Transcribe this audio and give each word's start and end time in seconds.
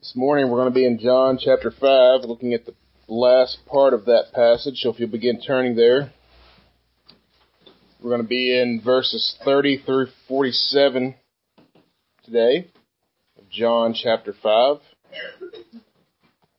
This 0.00 0.16
morning 0.16 0.48
we're 0.48 0.56
going 0.56 0.72
to 0.72 0.74
be 0.74 0.86
in 0.86 0.98
John 0.98 1.38
chapter 1.38 1.70
5, 1.70 2.22
looking 2.22 2.54
at 2.54 2.64
the 2.64 2.72
last 3.06 3.58
part 3.66 3.92
of 3.92 4.06
that 4.06 4.28
passage. 4.32 4.76
So 4.76 4.88
if 4.88 4.98
you'll 4.98 5.10
begin 5.10 5.42
turning 5.42 5.76
there, 5.76 6.10
we're 8.00 8.08
going 8.08 8.22
to 8.22 8.26
be 8.26 8.58
in 8.58 8.80
verses 8.82 9.36
30 9.44 9.82
through 9.84 10.06
47 10.26 11.16
today 12.24 12.68
of 13.36 13.50
John 13.50 13.92
chapter 13.92 14.34
5. 14.42 14.78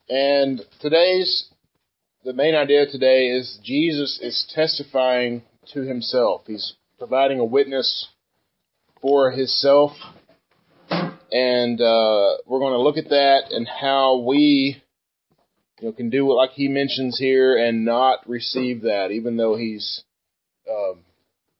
And 0.07 0.61
today's, 0.79 1.49
the 2.23 2.33
main 2.33 2.53
idea 2.53 2.85
today 2.85 3.29
is 3.29 3.57
Jesus 3.63 4.19
is 4.21 4.53
testifying 4.53 5.41
to 5.73 5.81
himself. 5.81 6.43
He's 6.45 6.75
providing 6.99 7.39
a 7.39 7.45
witness 7.45 8.07
for 9.01 9.31
himself 9.31 9.93
and 11.31 11.79
uh, 11.79 12.37
we're 12.45 12.59
going 12.59 12.73
to 12.73 12.81
look 12.81 12.97
at 12.97 13.09
that 13.09 13.51
and 13.51 13.67
how 13.67 14.17
we 14.17 14.81
you 15.79 15.87
know, 15.87 15.93
can 15.93 16.09
do 16.09 16.25
what, 16.25 16.35
like 16.35 16.51
he 16.51 16.67
mentions 16.67 17.17
here, 17.17 17.57
and 17.57 17.85
not 17.85 18.27
receive 18.29 18.81
that, 18.81 19.11
even 19.11 19.37
though 19.37 19.55
he's 19.55 20.03
um, 20.69 20.99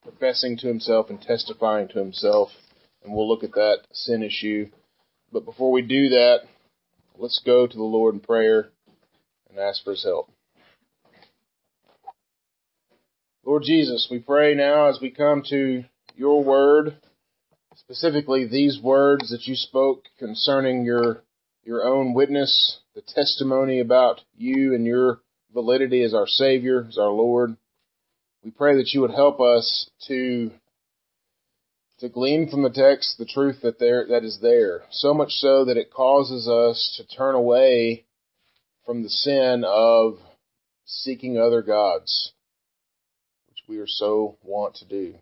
professing 0.04 0.58
to 0.58 0.68
himself 0.68 1.10
and 1.10 1.22
testifying 1.22 1.88
to 1.90 2.00
himself. 2.00 2.50
And 3.04 3.14
we'll 3.14 3.28
look 3.28 3.44
at 3.44 3.54
that 3.54 3.80
sin 3.94 4.22
issue. 4.22 4.70
But 5.32 5.46
before 5.46 5.72
we 5.72 5.82
do 5.82 6.10
that, 6.10 6.42
let's 7.18 7.42
go 7.46 7.66
to 7.66 7.76
the 7.76 7.84
Lord 7.84 8.14
in 8.14 8.20
prayer 8.20 8.70
and 9.50 9.58
ask 9.58 9.84
for 9.84 9.92
his 9.92 10.04
help. 10.04 10.30
Lord 13.44 13.64
Jesus, 13.64 14.08
we 14.12 14.20
pray 14.20 14.54
now 14.54 14.90
as 14.90 15.00
we 15.02 15.10
come 15.10 15.42
to 15.50 15.84
your 16.16 16.44
word 16.44 16.98
specifically 17.84 18.46
these 18.46 18.80
words 18.82 19.32
that 19.32 19.48
you 19.48 19.56
spoke 19.56 20.06
concerning 20.20 20.86
your 20.86 21.24
your 21.64 21.84
own 21.84 22.14
witness, 22.14 22.80
the 22.96 23.02
testimony 23.02 23.80
about 23.80 24.22
you 24.36 24.74
and 24.74 24.86
your 24.86 25.20
validity 25.54 26.02
as 26.04 26.14
our 26.14 26.28
Savior, 26.28 26.86
as 26.88 26.98
our 26.98 27.12
Lord. 27.12 27.56
We 28.44 28.50
pray 28.50 28.76
that 28.78 28.94
you 28.94 29.02
would 29.02 29.12
help 29.12 29.40
us 29.40 29.90
to 30.08 30.52
to 32.00 32.10
glean 32.10 32.50
from 32.50 32.64
the 32.64 32.70
text 32.70 33.18
the 33.18 33.26
truth 33.26 33.62
that 33.62 33.80
there 33.80 34.08
that 34.08 34.24
is 34.24 34.40
there, 34.42 34.84
so 34.92 35.14
much 35.14 35.32
so 35.34 35.66
that 35.66 35.78
it 35.78 35.92
causes 35.92 36.48
us 36.48 36.96
to 36.98 37.16
turn 37.16 37.36
away 37.36 38.06
from 38.86 39.04
the 39.04 39.10
sin 39.10 39.64
of 39.66 40.18
seeking 40.86 41.38
other 41.38 41.62
gods, 41.62 42.34
which 43.50 43.64
we 43.68 43.78
are 43.80 43.88
so 43.88 44.38
wont 44.44 44.76
to 44.76 44.86
do. 44.86 45.16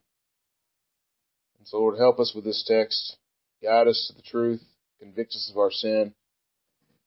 And 1.60 1.68
so, 1.68 1.78
Lord, 1.78 1.98
help 1.98 2.20
us 2.20 2.34
with 2.34 2.46
this 2.46 2.64
text. 2.68 3.18
Guide 3.62 3.88
us 3.88 4.08
to 4.08 4.16
the 4.16 4.28
truth. 4.28 4.62
Convict 5.00 5.32
us 5.32 5.50
of 5.52 5.58
our 5.58 5.72
sin. 5.72 6.14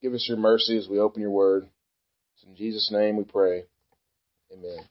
Give 0.01 0.15
us 0.15 0.27
your 0.29 0.39
mercy 0.39 0.79
as 0.79 0.89
we 0.89 0.99
open 0.99 1.23
your 1.23 1.31
word. 1.31 1.69
It's 2.35 2.45
in 2.45 2.57
Jesus' 2.57 2.91
name 2.91 3.17
we 3.17 3.25
pray. 3.25 3.65
Amen. 4.53 4.85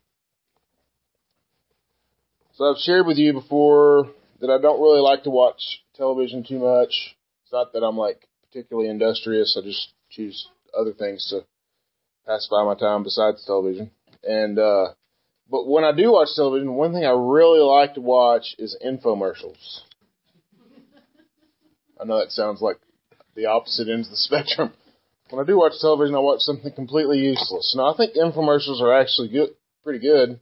So 2.54 2.66
I've 2.66 2.78
shared 2.78 3.06
with 3.06 3.18
you 3.18 3.34
before 3.34 4.10
that 4.40 4.50
I 4.50 4.60
don't 4.60 4.82
really 4.82 5.02
like 5.02 5.24
to 5.24 5.30
watch 5.30 5.84
television 5.96 6.44
too 6.44 6.60
much. 6.60 7.16
It's 7.44 7.54
not 7.54 7.74
that 7.74 7.84
I'm 7.84 7.98
like 7.98 8.28
particularly 8.48 8.90
industrious. 8.90 9.58
I 9.58 9.66
just 9.66 9.94
choose 10.10 10.48
other 10.78 10.94
things 10.94 11.28
to 11.30 11.46
pacify 12.26 12.64
my 12.64 12.76
time 12.76 13.04
besides 13.04 13.44
television. 13.46 13.92
And 14.24 14.60
uh 14.60 14.94
but 15.52 15.68
when 15.68 15.84
I 15.84 15.92
do 15.92 16.14
watch 16.14 16.30
television, 16.34 16.74
one 16.76 16.94
thing 16.94 17.06
I 17.06 17.12
really 17.12 17.60
like 17.60 17.96
to 17.96 18.02
watch 18.02 18.56
is 18.58 18.78
infomercials. 18.84 19.82
I 22.00 22.06
know 22.06 22.20
that 22.20 22.32
sounds 22.32 22.62
like 22.62 22.78
the 23.36 23.48
opposite 23.48 23.90
ends 23.90 24.08
of 24.08 24.12
the 24.12 24.18
spectrum. 24.46 24.72
When 25.30 25.44
I 25.44 25.48
do 25.48 25.58
watch 25.58 25.74
television, 25.80 26.16
I 26.16 26.20
watch 26.20 26.40
something 26.40 26.72
completely 26.72 27.20
useless. 27.20 27.74
Now, 27.76 27.94
I 27.94 27.98
think 27.98 28.16
infomercials 28.16 28.82
are 28.82 28.98
actually 28.98 29.28
good, 29.28 29.50
pretty 29.84 30.00
good. 30.00 30.40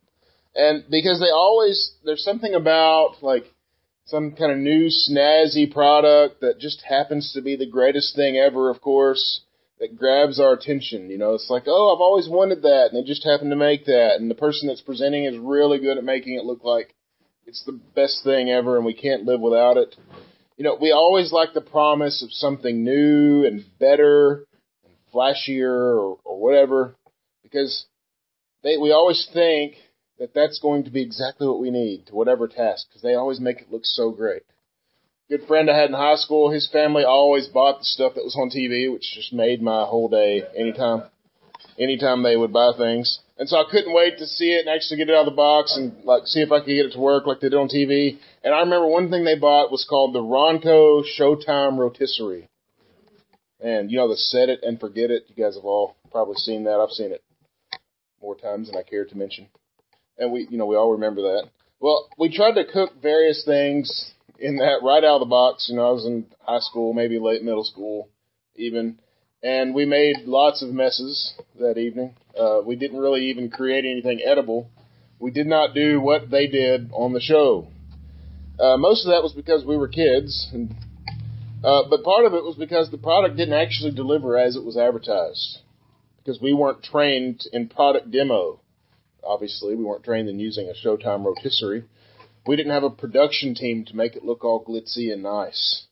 And 0.55 0.83
because 0.89 1.19
they 1.19 1.31
always, 1.31 1.93
there's 2.05 2.23
something 2.23 2.53
about 2.53 3.15
like 3.21 3.45
some 4.05 4.31
kind 4.31 4.51
of 4.51 4.57
new 4.59 4.89
snazzy 4.89 5.71
product 5.71 6.41
that 6.41 6.59
just 6.59 6.83
happens 6.87 7.33
to 7.33 7.41
be 7.41 7.55
the 7.55 7.69
greatest 7.69 8.15
thing 8.15 8.37
ever, 8.37 8.69
of 8.69 8.79
course 8.81 9.41
that 9.79 9.97
grabs 9.97 10.39
our 10.39 10.53
attention. 10.53 11.09
You 11.09 11.17
know, 11.17 11.33
it's 11.33 11.49
like, 11.49 11.63
oh, 11.67 11.93
I've 11.93 12.01
always 12.01 12.27
wanted 12.27 12.63
that, 12.63 12.89
and 12.91 12.97
they 12.97 13.07
just 13.07 13.23
happen 13.23 13.49
to 13.49 13.55
make 13.55 13.85
that, 13.85 14.15
and 14.17 14.29
the 14.29 14.35
person 14.35 14.67
that's 14.67 14.81
presenting 14.81 15.25
is 15.25 15.37
really 15.37 15.79
good 15.79 15.97
at 15.97 16.03
making 16.03 16.35
it 16.35 16.45
look 16.45 16.63
like 16.63 16.93
it's 17.45 17.63
the 17.65 17.79
best 17.95 18.23
thing 18.23 18.49
ever, 18.49 18.75
and 18.75 18.85
we 18.85 18.93
can't 18.93 19.25
live 19.25 19.39
without 19.39 19.77
it. 19.77 19.95
You 20.57 20.65
know, 20.65 20.77
we 20.79 20.91
always 20.91 21.31
like 21.31 21.53
the 21.53 21.61
promise 21.61 22.21
of 22.21 22.31
something 22.31 22.83
new 22.83 23.45
and 23.45 23.65
better 23.79 24.45
and 24.83 24.93
flashier 25.13 25.69
or, 25.69 26.17
or 26.23 26.39
whatever, 26.39 26.95
because 27.41 27.85
they 28.63 28.77
we 28.77 28.91
always 28.91 29.27
think 29.33 29.75
that 30.19 30.33
that's 30.33 30.59
going 30.59 30.83
to 30.83 30.91
be 30.91 31.01
exactly 31.01 31.47
what 31.47 31.61
we 31.61 31.71
need 31.71 32.05
to 32.07 32.15
whatever 32.15 32.47
task, 32.47 32.87
because 32.89 33.01
they 33.01 33.15
always 33.15 33.39
make 33.39 33.61
it 33.61 33.71
look 33.71 33.85
so 33.85 34.11
great 34.11 34.43
good 35.29 35.47
friend 35.47 35.69
I 35.69 35.77
had 35.77 35.89
in 35.89 35.95
high 35.95 36.15
school, 36.15 36.51
his 36.51 36.67
family 36.71 37.03
always 37.03 37.47
bought 37.47 37.79
the 37.79 37.85
stuff 37.85 38.15
that 38.15 38.23
was 38.23 38.35
on 38.35 38.49
TV, 38.49 38.91
which 38.91 39.13
just 39.13 39.31
made 39.31 39.61
my 39.61 39.85
whole 39.85 40.09
day 40.09 40.43
anytime 40.57 41.03
anytime 41.77 42.23
they 42.23 42.35
would 42.35 42.51
buy 42.51 42.71
things. 42.77 43.19
And 43.37 43.47
so 43.47 43.55
I 43.57 43.63
couldn't 43.69 43.93
wait 43.93 44.17
to 44.17 44.25
see 44.25 44.51
it 44.51 44.65
and 44.65 44.75
actually 44.75 44.97
get 44.97 45.09
it 45.09 45.15
out 45.15 45.27
of 45.27 45.31
the 45.31 45.35
box 45.35 45.77
and 45.77 46.03
like 46.03 46.23
see 46.25 46.41
if 46.41 46.51
I 46.51 46.59
could 46.59 46.67
get 46.67 46.87
it 46.87 46.93
to 46.93 46.99
work 46.99 47.25
like 47.25 47.39
they 47.39 47.47
did 47.47 47.57
on 47.57 47.69
TV. 47.69 48.17
And 48.43 48.53
I 48.53 48.59
remember 48.59 48.87
one 48.87 49.09
thing 49.09 49.23
they 49.23 49.37
bought 49.37 49.71
was 49.71 49.85
called 49.87 50.13
the 50.13 50.19
Ronco 50.19 51.03
Showtime 51.17 51.77
Rotisserie. 51.77 52.49
And 53.61 53.91
you 53.91 53.97
know 53.97 54.09
the 54.09 54.17
set 54.17 54.49
it 54.49 54.61
and 54.63 54.79
forget 54.79 55.11
it. 55.11 55.25
You 55.27 55.41
guys 55.41 55.55
have 55.55 55.65
all 55.65 55.95
probably 56.11 56.35
seen 56.35 56.63
that. 56.65 56.79
I've 56.79 56.91
seen 56.91 57.11
it 57.11 57.23
more 58.21 58.35
times 58.35 58.69
than 58.69 58.77
I 58.77 58.83
care 58.83 59.05
to 59.05 59.17
mention. 59.17 59.47
And 60.17 60.31
we, 60.31 60.47
you 60.49 60.57
know, 60.57 60.65
we 60.65 60.75
all 60.75 60.93
remember 60.93 61.21
that. 61.21 61.49
Well, 61.79 62.09
we 62.17 62.35
tried 62.35 62.55
to 62.55 62.65
cook 62.65 63.01
various 63.01 63.43
things 63.45 64.11
in 64.39 64.57
that 64.57 64.79
right 64.83 65.03
out 65.03 65.15
of 65.15 65.19
the 65.21 65.25
box. 65.25 65.67
You 65.69 65.75
know, 65.75 65.87
I 65.87 65.91
was 65.91 66.05
in 66.05 66.25
high 66.41 66.59
school, 66.59 66.93
maybe 66.93 67.19
late 67.19 67.43
middle 67.43 67.63
school, 67.63 68.09
even, 68.55 68.99
and 69.43 69.73
we 69.73 69.85
made 69.85 70.25
lots 70.25 70.61
of 70.63 70.69
messes 70.69 71.33
that 71.59 71.77
evening. 71.77 72.15
Uh, 72.37 72.61
we 72.65 72.75
didn't 72.75 72.99
really 72.99 73.29
even 73.29 73.49
create 73.49 73.85
anything 73.85 74.21
edible. 74.25 74.69
We 75.19 75.31
did 75.31 75.47
not 75.47 75.73
do 75.73 75.99
what 75.99 76.29
they 76.29 76.47
did 76.47 76.91
on 76.93 77.13
the 77.13 77.19
show. 77.19 77.67
Uh, 78.59 78.77
most 78.77 79.05
of 79.05 79.11
that 79.11 79.23
was 79.23 79.33
because 79.33 79.65
we 79.65 79.77
were 79.77 79.87
kids, 79.87 80.49
and, 80.53 80.73
uh, 81.63 81.83
but 81.89 82.03
part 82.03 82.25
of 82.25 82.33
it 82.33 82.43
was 82.43 82.55
because 82.57 82.89
the 82.89 82.97
product 82.97 83.37
didn't 83.37 83.53
actually 83.53 83.91
deliver 83.91 84.37
as 84.37 84.55
it 84.55 84.63
was 84.63 84.77
advertised. 84.77 85.59
Because 86.17 86.41
we 86.41 86.53
weren't 86.53 86.83
trained 86.83 87.41
in 87.53 87.69
product 87.69 88.11
demo. 88.11 88.59
Obviously, 89.23 89.75
we 89.75 89.83
weren't 89.83 90.03
trained 90.03 90.29
in 90.29 90.39
using 90.39 90.69
a 90.69 90.87
Showtime 90.87 91.25
rotisserie. 91.25 91.85
We 92.47 92.55
didn't 92.55 92.71
have 92.71 92.83
a 92.83 92.89
production 92.89 93.55
team 93.55 93.85
to 93.85 93.95
make 93.95 94.15
it 94.15 94.23
look 94.23 94.43
all 94.43 94.63
glitzy 94.63 95.11
and 95.11 95.23
nice. 95.23 95.85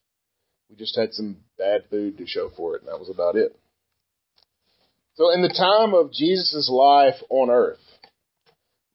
We 0.69 0.75
just 0.75 0.97
had 0.97 1.13
some 1.13 1.37
bad 1.57 1.83
food 1.89 2.17
to 2.17 2.27
show 2.27 2.49
for 2.55 2.75
it, 2.75 2.81
and 2.81 2.89
that 2.89 2.99
was 2.99 3.09
about 3.09 3.35
it. 3.35 3.57
So, 5.15 5.33
in 5.33 5.41
the 5.41 5.49
time 5.49 5.93
of 5.93 6.11
Jesus' 6.11 6.69
life 6.71 7.15
on 7.29 7.49
earth, 7.49 7.79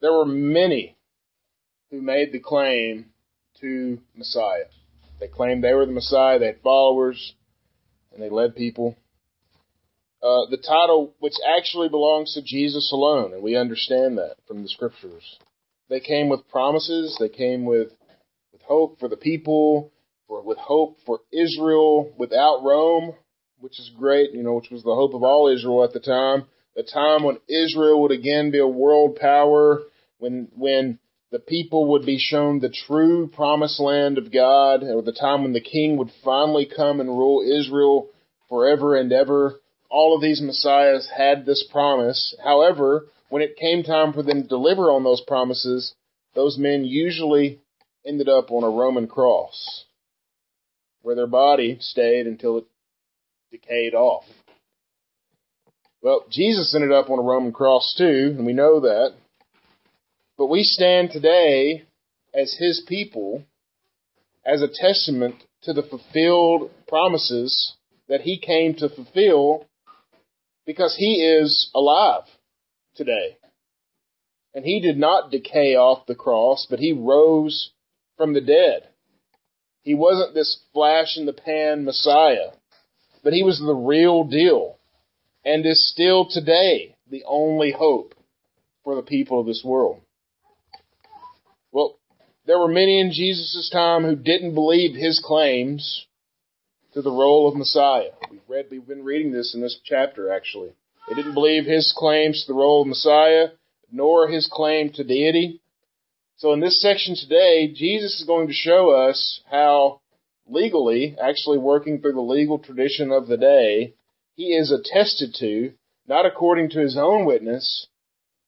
there 0.01 0.13
were 0.13 0.27
many 0.27 0.97
who 1.91 2.01
made 2.01 2.33
the 2.33 2.41
claim 2.41 3.07
to 3.61 3.99
Messiah. 4.15 4.67
They 5.21 5.29
claimed 5.29 5.63
they 5.63 5.73
were 5.73 5.87
the 5.87 5.93
Messiah, 5.93 6.39
they 6.39 6.47
had 6.47 6.61
followers, 6.63 7.35
and 8.13 8.23
they 8.23 8.31
led 8.31 8.57
people. 8.57 8.97
Uh, 10.23 10.47
the 10.51 10.57
title, 10.57 11.15
which 11.19 11.35
actually 11.59 11.89
belongs 11.89 12.35
to 12.35 12.43
Jesus 12.43 12.93
alone, 12.93 13.33
and 13.33 13.43
we 13.43 13.57
understand 13.57 14.19
that 14.19 14.37
from 14.47 14.63
the 14.63 14.69
scriptures. 14.69 15.39
They 15.93 16.01
came 16.01 16.31
with 16.31 16.49
promises. 16.49 17.19
They 17.21 17.29
came 17.29 17.67
with, 17.67 17.89
with 18.51 18.63
hope 18.63 18.99
for 18.99 19.11
the 19.11 19.17
people, 19.19 19.93
for, 20.27 20.41
with 20.43 20.57
hope 20.57 20.97
for 21.05 21.21
Israel 21.31 22.15
without 22.17 22.63
Rome, 22.65 23.13
which 23.61 23.79
is 23.79 23.91
great, 23.99 24.33
you 24.33 24.43
know, 24.43 24.55
which 24.55 24.71
was 24.71 24.83
the 24.83 24.95
hope 24.95 25.13
of 25.13 25.23
all 25.23 25.49
Israel 25.49 25.85
at 25.85 25.93
the 25.93 26.01
time. 26.01 26.47
The 26.75 26.83
time 26.83 27.25
when 27.25 27.37
Israel 27.47 28.01
would 28.01 28.11
again 28.11 28.51
be 28.51 28.59
a 28.59 28.67
world 28.67 29.17
power, 29.17 29.83
when, 30.17 30.49
when 30.57 30.99
the 31.31 31.41
people 31.41 31.91
would 31.91 32.07
be 32.07 32.19
shown 32.19 32.61
the 32.61 32.75
true 32.87 33.29
promised 33.29 33.79
land 33.79 34.17
of 34.17 34.33
God, 34.33 34.83
or 34.85 35.03
the 35.03 35.13
time 35.13 35.43
when 35.43 35.53
the 35.53 35.61
king 35.61 35.99
would 35.99 36.11
finally 36.25 36.67
come 36.75 37.01
and 37.01 37.11
rule 37.11 37.43
Israel 37.47 38.09
forever 38.49 38.97
and 38.97 39.13
ever. 39.13 39.61
All 39.93 40.17
of 40.17 40.23
these 40.23 40.41
messiahs 40.41 41.07
had 41.15 41.45
this 41.45 41.63
promise. 41.71 42.35
However, 42.43 43.09
when 43.29 43.43
it 43.43 43.59
came 43.59 43.83
time 43.83 44.15
for 44.15 44.23
them 44.23 44.43
to 44.43 44.49
deliver 44.49 44.91
on 44.91 45.05
those 45.05 45.21
promises, 45.21 45.95
those 46.35 46.57
men 46.57 46.87
usually 46.87 47.61
ended 48.07 48.27
up 48.27 48.51
on 48.51 48.65
a 48.65 48.71
Roman 48.71 49.07
cross, 49.07 49.85
where 51.03 51.15
their 51.15 51.27
body 51.27 51.77
stayed 51.81 52.27
until 52.27 52.57
it 52.57 52.65
decayed 53.51 53.93
off. 53.93 54.25
Well, 56.01 56.25
Jesus 56.31 56.75
ended 56.75 56.91
up 56.91 57.11
on 57.11 57.19
a 57.19 57.23
Roman 57.23 57.53
cross 57.53 57.95
too, 57.97 58.35
and 58.35 58.47
we 58.47 58.55
know 58.55 58.81
that. 58.81 59.13
But 60.39 60.47
we 60.47 60.63
stand 60.63 61.11
today 61.11 61.85
as 62.33 62.57
his 62.59 62.83
people 62.89 63.45
as 64.43 64.63
a 64.63 64.69
testament 64.73 65.35
to 65.65 65.75
the 65.75 65.83
fulfilled 65.83 66.71
promises 66.89 67.75
that 68.09 68.23
he 68.23 68.39
came 68.39 68.75
to 68.77 68.89
fulfill 68.89 69.67
because 70.67 70.97
he 70.97 71.25
is 71.25 71.71
alive 71.75 72.25
today. 72.95 73.37
And 74.55 74.65
he 74.65 74.81
did 74.81 74.99
not 74.99 75.31
decay 75.31 75.77
off 75.77 76.07
the 76.07 76.15
cross, 76.15 76.67
but 76.69 76.79
he 76.79 76.93
rose 76.93 77.71
from 78.17 78.35
the 78.35 78.41
dead. 78.41 78.89
He 79.83 79.95
wasn't 79.95 80.35
this 80.35 80.61
flash 80.73 81.17
in 81.17 81.27
the 81.27 81.33
pan 81.33 81.85
Messiah, 81.85 82.51
but 83.25 83.33
he 83.33 83.43
was 83.43 83.59
the 83.59 83.75
real 83.75 84.25
deal 84.25 84.79
and 85.45 85.67
is 85.67 85.91
still 85.91 86.29
today 86.29 86.97
the 87.11 87.25
only 87.27 87.73
hope 87.73 88.15
for 88.85 88.95
the 88.95 89.03
people 89.03 89.41
of 89.41 89.47
this 89.47 89.63
world. 89.65 90.01
Well, 91.73 91.99
there 92.47 92.59
were 92.59 92.69
many 92.69 93.01
in 93.01 93.13
Jesus' 93.13 93.71
time 93.73 94.05
who 94.05 94.17
didn't 94.17 94.55
believe 94.55 94.95
his 94.95 95.21
claims 95.25 96.07
to 96.93 97.03
the 97.03 97.11
role 97.11 97.49
of 97.49 97.57
Messiah. 97.57 98.11
We've 98.31 98.41
read, 98.49 98.67
we've 98.71 98.87
been 98.87 99.05
reading 99.05 99.33
this 99.33 99.55
in 99.55 99.63
this 99.63 99.79
chapter 99.85 100.31
actually. 100.31 100.73
They 101.09 101.15
didn't 101.15 101.35
believe 101.35 101.65
his 101.65 101.93
claims 101.97 102.43
to 102.43 102.53
the 102.53 102.59
role 102.59 102.83
of 102.83 102.89
Messiah, 102.89 103.49
nor 103.91 104.29
his 104.29 104.49
claim 104.51 104.93
to 104.93 105.05
deity. 105.05 105.61
So 106.37 106.53
in 106.53 106.61
this 106.61 106.81
section 106.81 107.17
today, 107.17 107.73
Jesus 107.73 108.21
is 108.21 108.27
going 108.27 108.49
to 108.49 108.53
show 108.53 108.91
us 108.91 109.41
how 109.51 110.01
legally, 110.47 111.17
actually 111.23 111.59
working 111.59 112.01
through 112.01 112.13
the 112.13 112.21
legal 112.21 112.59
tradition 112.59 113.11
of 113.11 113.27
the 113.27 113.37
day, 113.37 113.95
he 114.35 114.55
is 114.55 114.71
attested 114.71 115.35
to, 115.39 115.73
not 116.07 116.27
according 116.27 116.71
to 116.71 116.81
his 116.81 116.97
own 116.97 117.25
witness, 117.25 117.87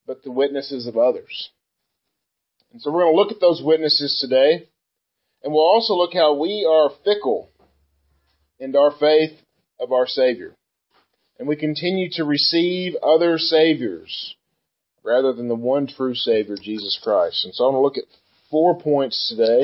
but 0.05 0.23
the 0.23 0.31
witnesses 0.31 0.87
of 0.87 0.97
others. 0.97 1.49
And 2.71 2.81
so 2.81 2.91
we're 2.91 3.03
going 3.03 3.15
to 3.15 3.21
look 3.21 3.31
at 3.31 3.39
those 3.39 3.61
witnesses 3.63 4.19
today, 4.19 4.67
and 5.43 5.53
we'll 5.53 5.63
also 5.63 5.95
look 5.95 6.13
how 6.13 6.33
we 6.35 6.67
are 6.69 6.89
fickle 7.03 7.49
in 8.59 8.75
our 8.75 8.91
faith 8.91 9.37
of 9.79 9.91
our 9.91 10.07
Savior. 10.07 10.55
And 11.37 11.47
we 11.47 11.55
continue 11.55 12.09
to 12.13 12.23
receive 12.23 12.95
other 13.03 13.37
Saviors 13.37 14.35
rather 15.03 15.33
than 15.33 15.47
the 15.47 15.55
one 15.55 15.87
true 15.87 16.15
Savior, 16.15 16.55
Jesus 16.61 16.99
Christ. 17.01 17.45
And 17.45 17.53
so 17.53 17.65
I'm 17.65 17.73
going 17.73 17.81
to 17.81 17.85
look 17.85 17.97
at 17.97 18.19
four 18.49 18.79
points 18.79 19.27
today. 19.29 19.63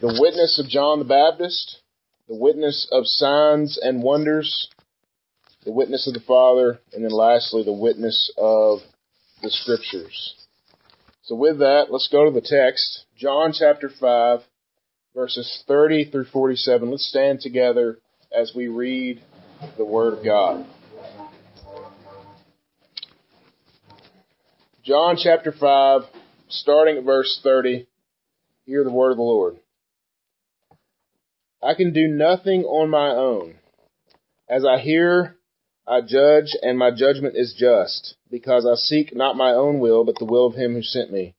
The 0.00 0.18
witness 0.20 0.58
of 0.58 0.68
John 0.68 0.98
the 0.98 1.04
Baptist, 1.04 1.80
the 2.28 2.34
witness 2.34 2.88
of 2.90 3.06
signs 3.06 3.78
and 3.80 4.02
wonders, 4.02 4.68
the 5.64 5.72
witness 5.72 6.06
of 6.06 6.14
the 6.14 6.20
Father, 6.20 6.80
and 6.92 7.04
then 7.04 7.12
lastly, 7.12 7.62
the 7.64 7.72
witness 7.72 8.32
of 8.36 8.80
the 9.42 9.50
Scriptures. 9.50 10.34
So 11.22 11.34
with 11.34 11.58
that, 11.58 11.86
let's 11.90 12.08
go 12.08 12.24
to 12.24 12.30
the 12.30 12.40
text. 12.40 13.04
John 13.16 13.52
chapter 13.56 13.88
5, 13.88 14.40
verses 15.14 15.62
30 15.68 16.10
through 16.10 16.26
47. 16.26 16.90
Let's 16.90 17.08
stand 17.08 17.40
together 17.40 17.98
as 18.36 18.52
we 18.54 18.68
read 18.68 19.22
the 19.76 19.84
Word 19.84 20.18
of 20.18 20.24
God. 20.24 20.66
John 24.84 25.16
chapter 25.16 25.50
5, 25.50 26.02
starting 26.48 26.98
at 26.98 27.04
verse 27.04 27.40
30, 27.42 27.86
hear 28.66 28.84
the 28.84 28.92
word 28.92 29.12
of 29.12 29.16
the 29.16 29.22
Lord. 29.22 29.56
I 31.62 31.72
can 31.72 31.94
do 31.94 32.06
nothing 32.06 32.64
on 32.64 32.90
my 32.90 33.08
own. 33.08 33.54
As 34.46 34.66
I 34.66 34.78
hear, 34.78 35.36
I 35.86 36.02
judge, 36.02 36.54
and 36.60 36.78
my 36.78 36.90
judgment 36.90 37.34
is 37.34 37.54
just, 37.58 38.16
because 38.30 38.66
I 38.66 38.74
seek 38.74 39.16
not 39.16 39.38
my 39.38 39.52
own 39.52 39.80
will, 39.80 40.04
but 40.04 40.16
the 40.18 40.26
will 40.26 40.46
of 40.46 40.54
him 40.54 40.74
who 40.74 40.82
sent 40.82 41.10
me. 41.10 41.34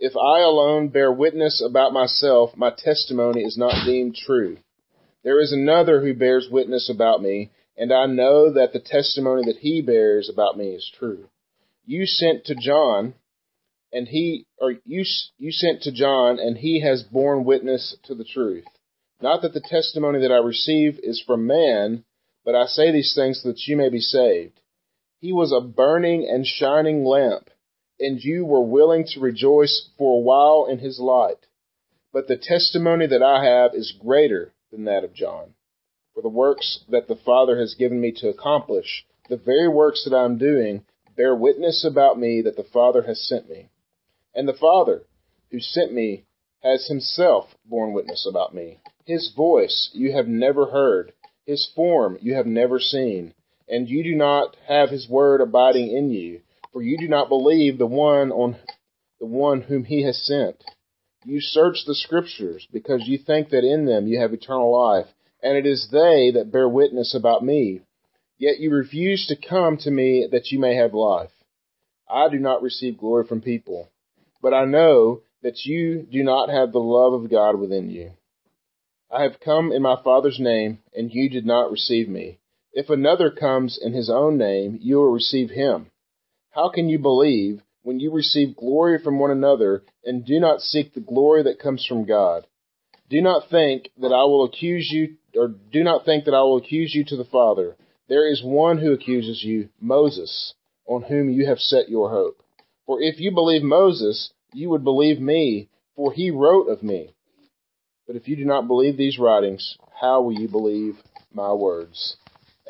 If 0.00 0.16
I 0.16 0.40
alone 0.40 0.88
bear 0.88 1.12
witness 1.12 1.62
about 1.64 1.92
myself, 1.92 2.56
my 2.56 2.70
testimony 2.76 3.42
is 3.42 3.56
not 3.56 3.84
deemed 3.86 4.16
true. 4.16 4.56
There 5.22 5.40
is 5.40 5.52
another 5.52 6.00
who 6.00 6.14
bears 6.14 6.48
witness 6.50 6.90
about 6.90 7.22
me, 7.22 7.50
and 7.76 7.92
I 7.92 8.06
know 8.06 8.52
that 8.54 8.72
the 8.72 8.80
testimony 8.80 9.42
that 9.44 9.60
he 9.60 9.80
bears 9.80 10.28
about 10.28 10.56
me 10.58 10.70
is 10.70 10.90
true 10.98 11.28
you 11.90 12.06
sent 12.06 12.44
to 12.44 12.54
John, 12.54 13.14
and 13.92 14.06
he, 14.06 14.46
or 14.58 14.76
you, 14.84 15.04
you 15.38 15.50
sent 15.50 15.82
to 15.82 15.92
John, 15.92 16.38
and 16.38 16.56
he 16.56 16.80
has 16.82 17.02
borne 17.02 17.44
witness 17.44 17.96
to 18.04 18.14
the 18.14 18.24
truth. 18.24 18.64
Not 19.20 19.42
that 19.42 19.54
the 19.54 19.60
testimony 19.68 20.20
that 20.20 20.30
I 20.30 20.38
receive 20.38 21.00
is 21.02 21.20
from 21.26 21.48
man, 21.48 22.04
but 22.44 22.54
I 22.54 22.66
say 22.66 22.92
these 22.92 23.12
things 23.14 23.42
so 23.42 23.48
that 23.48 23.66
you 23.66 23.76
may 23.76 23.88
be 23.88 23.98
saved. 23.98 24.60
He 25.18 25.32
was 25.32 25.52
a 25.52 25.60
burning 25.60 26.28
and 26.30 26.46
shining 26.46 27.04
lamp, 27.04 27.50
and 28.00 28.22
you 28.22 28.44
were 28.44 28.62
willing 28.64 29.04
to 29.08 29.20
rejoice 29.20 29.90
for 29.98 30.16
a 30.16 30.22
while 30.22 30.66
in 30.70 30.78
his 30.78 30.98
light. 30.98 31.46
But 32.12 32.26
the 32.26 32.36
testimony 32.36 33.06
that 33.06 33.22
I 33.22 33.44
have 33.44 33.74
is 33.74 33.92
greater 33.92 34.52
than 34.72 34.84
that 34.84 35.04
of 35.04 35.14
John. 35.14 35.54
For 36.14 36.22
the 36.22 36.28
works 36.28 36.80
that 36.88 37.06
the 37.06 37.16
Father 37.16 37.58
has 37.58 37.74
given 37.74 38.00
me 38.00 38.12
to 38.16 38.28
accomplish, 38.28 39.06
the 39.28 39.36
very 39.36 39.68
works 39.68 40.04
that 40.04 40.16
I 40.16 40.24
am 40.24 40.38
doing, 40.38 40.84
bear 41.16 41.36
witness 41.36 41.84
about 41.84 42.18
me 42.18 42.42
that 42.42 42.56
the 42.56 42.64
Father 42.64 43.02
has 43.02 43.20
sent 43.28 43.48
me. 43.48 43.68
And 44.34 44.48
the 44.48 44.54
Father, 44.54 45.02
who 45.50 45.60
sent 45.60 45.92
me, 45.92 46.24
has 46.62 46.88
himself 46.88 47.54
borne 47.64 47.92
witness 47.92 48.26
about 48.28 48.54
me. 48.54 48.80
His 49.04 49.32
voice 49.36 49.90
you 49.92 50.12
have 50.12 50.28
never 50.28 50.66
heard, 50.66 51.12
his 51.46 51.70
form 51.74 52.18
you 52.20 52.34
have 52.34 52.46
never 52.46 52.78
seen, 52.78 53.34
and 53.68 53.88
you 53.88 54.02
do 54.02 54.14
not 54.14 54.56
have 54.66 54.90
his 54.90 55.08
word 55.08 55.40
abiding 55.40 55.90
in 55.90 56.10
you, 56.10 56.40
for 56.72 56.82
you 56.82 56.96
do 56.98 57.08
not 57.08 57.28
believe 57.28 57.78
the 57.78 57.86
one 57.86 58.30
on 58.30 58.56
the 59.18 59.26
one 59.26 59.62
whom 59.62 59.84
he 59.84 60.02
has 60.04 60.24
sent. 60.24 60.62
You 61.24 61.40
search 61.40 61.84
the 61.86 61.94
scriptures 61.94 62.66
because 62.72 63.06
you 63.06 63.18
think 63.18 63.50
that 63.50 63.64
in 63.64 63.84
them 63.84 64.06
you 64.06 64.20
have 64.20 64.32
eternal 64.32 64.72
life, 64.72 65.06
and 65.42 65.56
it 65.56 65.66
is 65.66 65.88
they 65.90 66.30
that 66.32 66.50
bear 66.50 66.68
witness 66.68 67.14
about 67.14 67.44
me. 67.44 67.82
Yet 68.38 68.58
you 68.58 68.70
refuse 68.70 69.26
to 69.26 69.36
come 69.36 69.76
to 69.78 69.90
me 69.90 70.26
that 70.30 70.50
you 70.50 70.58
may 70.58 70.76
have 70.76 70.94
life. 70.94 71.30
I 72.08 72.28
do 72.30 72.38
not 72.38 72.62
receive 72.62 72.98
glory 72.98 73.26
from 73.26 73.42
people, 73.42 73.88
but 74.40 74.54
I 74.54 74.64
know 74.64 75.20
that 75.42 75.64
you 75.64 76.06
do 76.10 76.22
not 76.22 76.48
have 76.48 76.72
the 76.72 76.78
love 76.78 77.12
of 77.12 77.30
God 77.30 77.58
within 77.58 77.90
you. 77.90 78.12
I 79.10 79.24
have 79.24 79.40
come 79.40 79.72
in 79.72 79.82
my 79.82 79.96
Father's 80.02 80.38
name, 80.38 80.78
and 80.94 81.12
you 81.12 81.28
did 81.28 81.44
not 81.44 81.70
receive 81.70 82.08
me. 82.08 82.38
If 82.72 82.88
another 82.88 83.30
comes 83.30 83.78
in 83.80 83.92
his 83.92 84.08
own 84.08 84.38
name, 84.38 84.78
you 84.80 84.96
will 84.96 85.10
receive 85.10 85.50
him. 85.50 85.90
How 86.50 86.68
can 86.68 86.88
you 86.88 86.98
believe 86.98 87.62
when 87.82 88.00
you 88.00 88.12
receive 88.12 88.56
glory 88.56 88.98
from 89.02 89.18
one 89.18 89.30
another 89.30 89.84
and 90.04 90.24
do 90.24 90.40
not 90.40 90.60
seek 90.60 90.92
the 90.92 91.00
glory 91.00 91.44
that 91.44 91.60
comes 91.60 91.86
from 91.86 92.06
God? 92.06 92.46
Do 93.08 93.20
not 93.20 93.48
think 93.50 93.90
that 94.00 94.12
I 94.12 94.24
will 94.24 94.44
accuse 94.44 94.88
you, 94.90 95.16
or 95.34 95.48
do 95.48 95.84
not 95.84 96.04
think 96.04 96.24
that 96.24 96.34
I 96.34 96.42
will 96.42 96.58
accuse 96.58 96.94
you 96.94 97.04
to 97.06 97.16
the 97.16 97.24
Father. 97.24 97.76
There 98.08 98.30
is 98.30 98.42
one 98.42 98.78
who 98.78 98.92
accuses 98.92 99.42
you, 99.44 99.68
Moses, 99.80 100.54
on 100.86 101.02
whom 101.02 101.30
you 101.30 101.46
have 101.46 101.58
set 101.58 101.88
your 101.88 102.10
hope. 102.10 102.42
For 102.86 103.00
if 103.00 103.20
you 103.20 103.30
believe 103.30 103.62
Moses, 103.62 104.32
you 104.52 104.70
would 104.70 104.82
believe 104.82 105.20
me, 105.20 105.68
for 105.94 106.12
he 106.12 106.30
wrote 106.30 106.68
of 106.68 106.82
me. 106.82 107.14
But 108.06 108.16
if 108.16 108.26
you 108.26 108.34
do 108.34 108.44
not 108.44 108.66
believe 108.66 108.96
these 108.96 109.18
writings, 109.18 109.76
how 110.00 110.22
will 110.22 110.32
you 110.32 110.48
believe 110.48 110.96
my 111.32 111.52
words? 111.52 112.16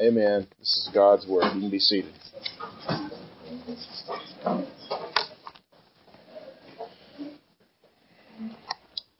Amen. 0.02 0.46
This 0.58 0.68
is 0.68 0.90
God's 0.92 1.26
word. 1.26 1.54
You 1.54 1.60
can 1.62 1.70
be 1.70 1.78
seated. 1.78 2.12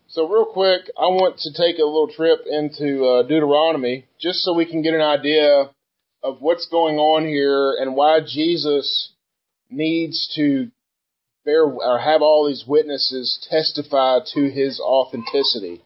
So, 0.09 0.26
real 0.26 0.47
quick, 0.47 0.90
I 0.99 1.07
want 1.07 1.38
to 1.38 1.52
take 1.52 1.78
a 1.78 1.85
little 1.85 2.09
trip 2.09 2.40
into 2.50 3.04
uh, 3.07 3.23
Deuteronomy 3.23 4.07
just 4.21 4.40
so 4.40 4.52
we 4.54 4.66
can 4.66 4.83
get 4.83 4.95
an 4.95 5.00
idea 5.00 5.71
of 6.23 6.40
what's 6.40 6.66
going 6.66 6.97
on 6.97 7.26
here 7.26 7.76
and 7.80 7.95
why 7.95 8.21
Jesus 8.21 9.12
needs 9.71 10.30
to 10.35 10.71
bear 11.45 11.64
or 11.64 11.99
have 11.99 12.23
all 12.23 12.47
these 12.47 12.64
witnesses 12.66 13.47
testify 13.49 14.19
to 14.35 14.50
his 14.50 14.80
authenticity. 14.80 15.80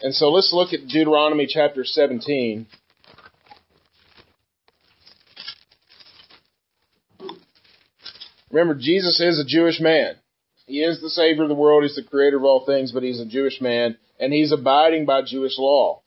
And 0.00 0.14
so 0.14 0.28
let's 0.28 0.52
look 0.52 0.72
at 0.72 0.86
Deuteronomy 0.86 1.46
chapter 1.48 1.84
17. 1.84 2.66
Remember, 8.56 8.74
Jesus 8.80 9.20
is 9.20 9.38
a 9.38 9.44
Jewish 9.44 9.80
man. 9.80 10.14
He 10.66 10.78
is 10.78 11.02
the 11.02 11.10
Savior 11.10 11.42
of 11.42 11.50
the 11.50 11.54
world. 11.54 11.82
He's 11.82 11.94
the 11.94 12.02
creator 12.02 12.38
of 12.38 12.44
all 12.44 12.64
things, 12.64 12.90
but 12.90 13.02
he's 13.02 13.20
a 13.20 13.26
Jewish 13.26 13.60
man, 13.60 13.98
and 14.18 14.32
he's 14.32 14.50
abiding 14.50 15.04
by 15.04 15.20
Jewish 15.20 15.58
law. 15.58 16.00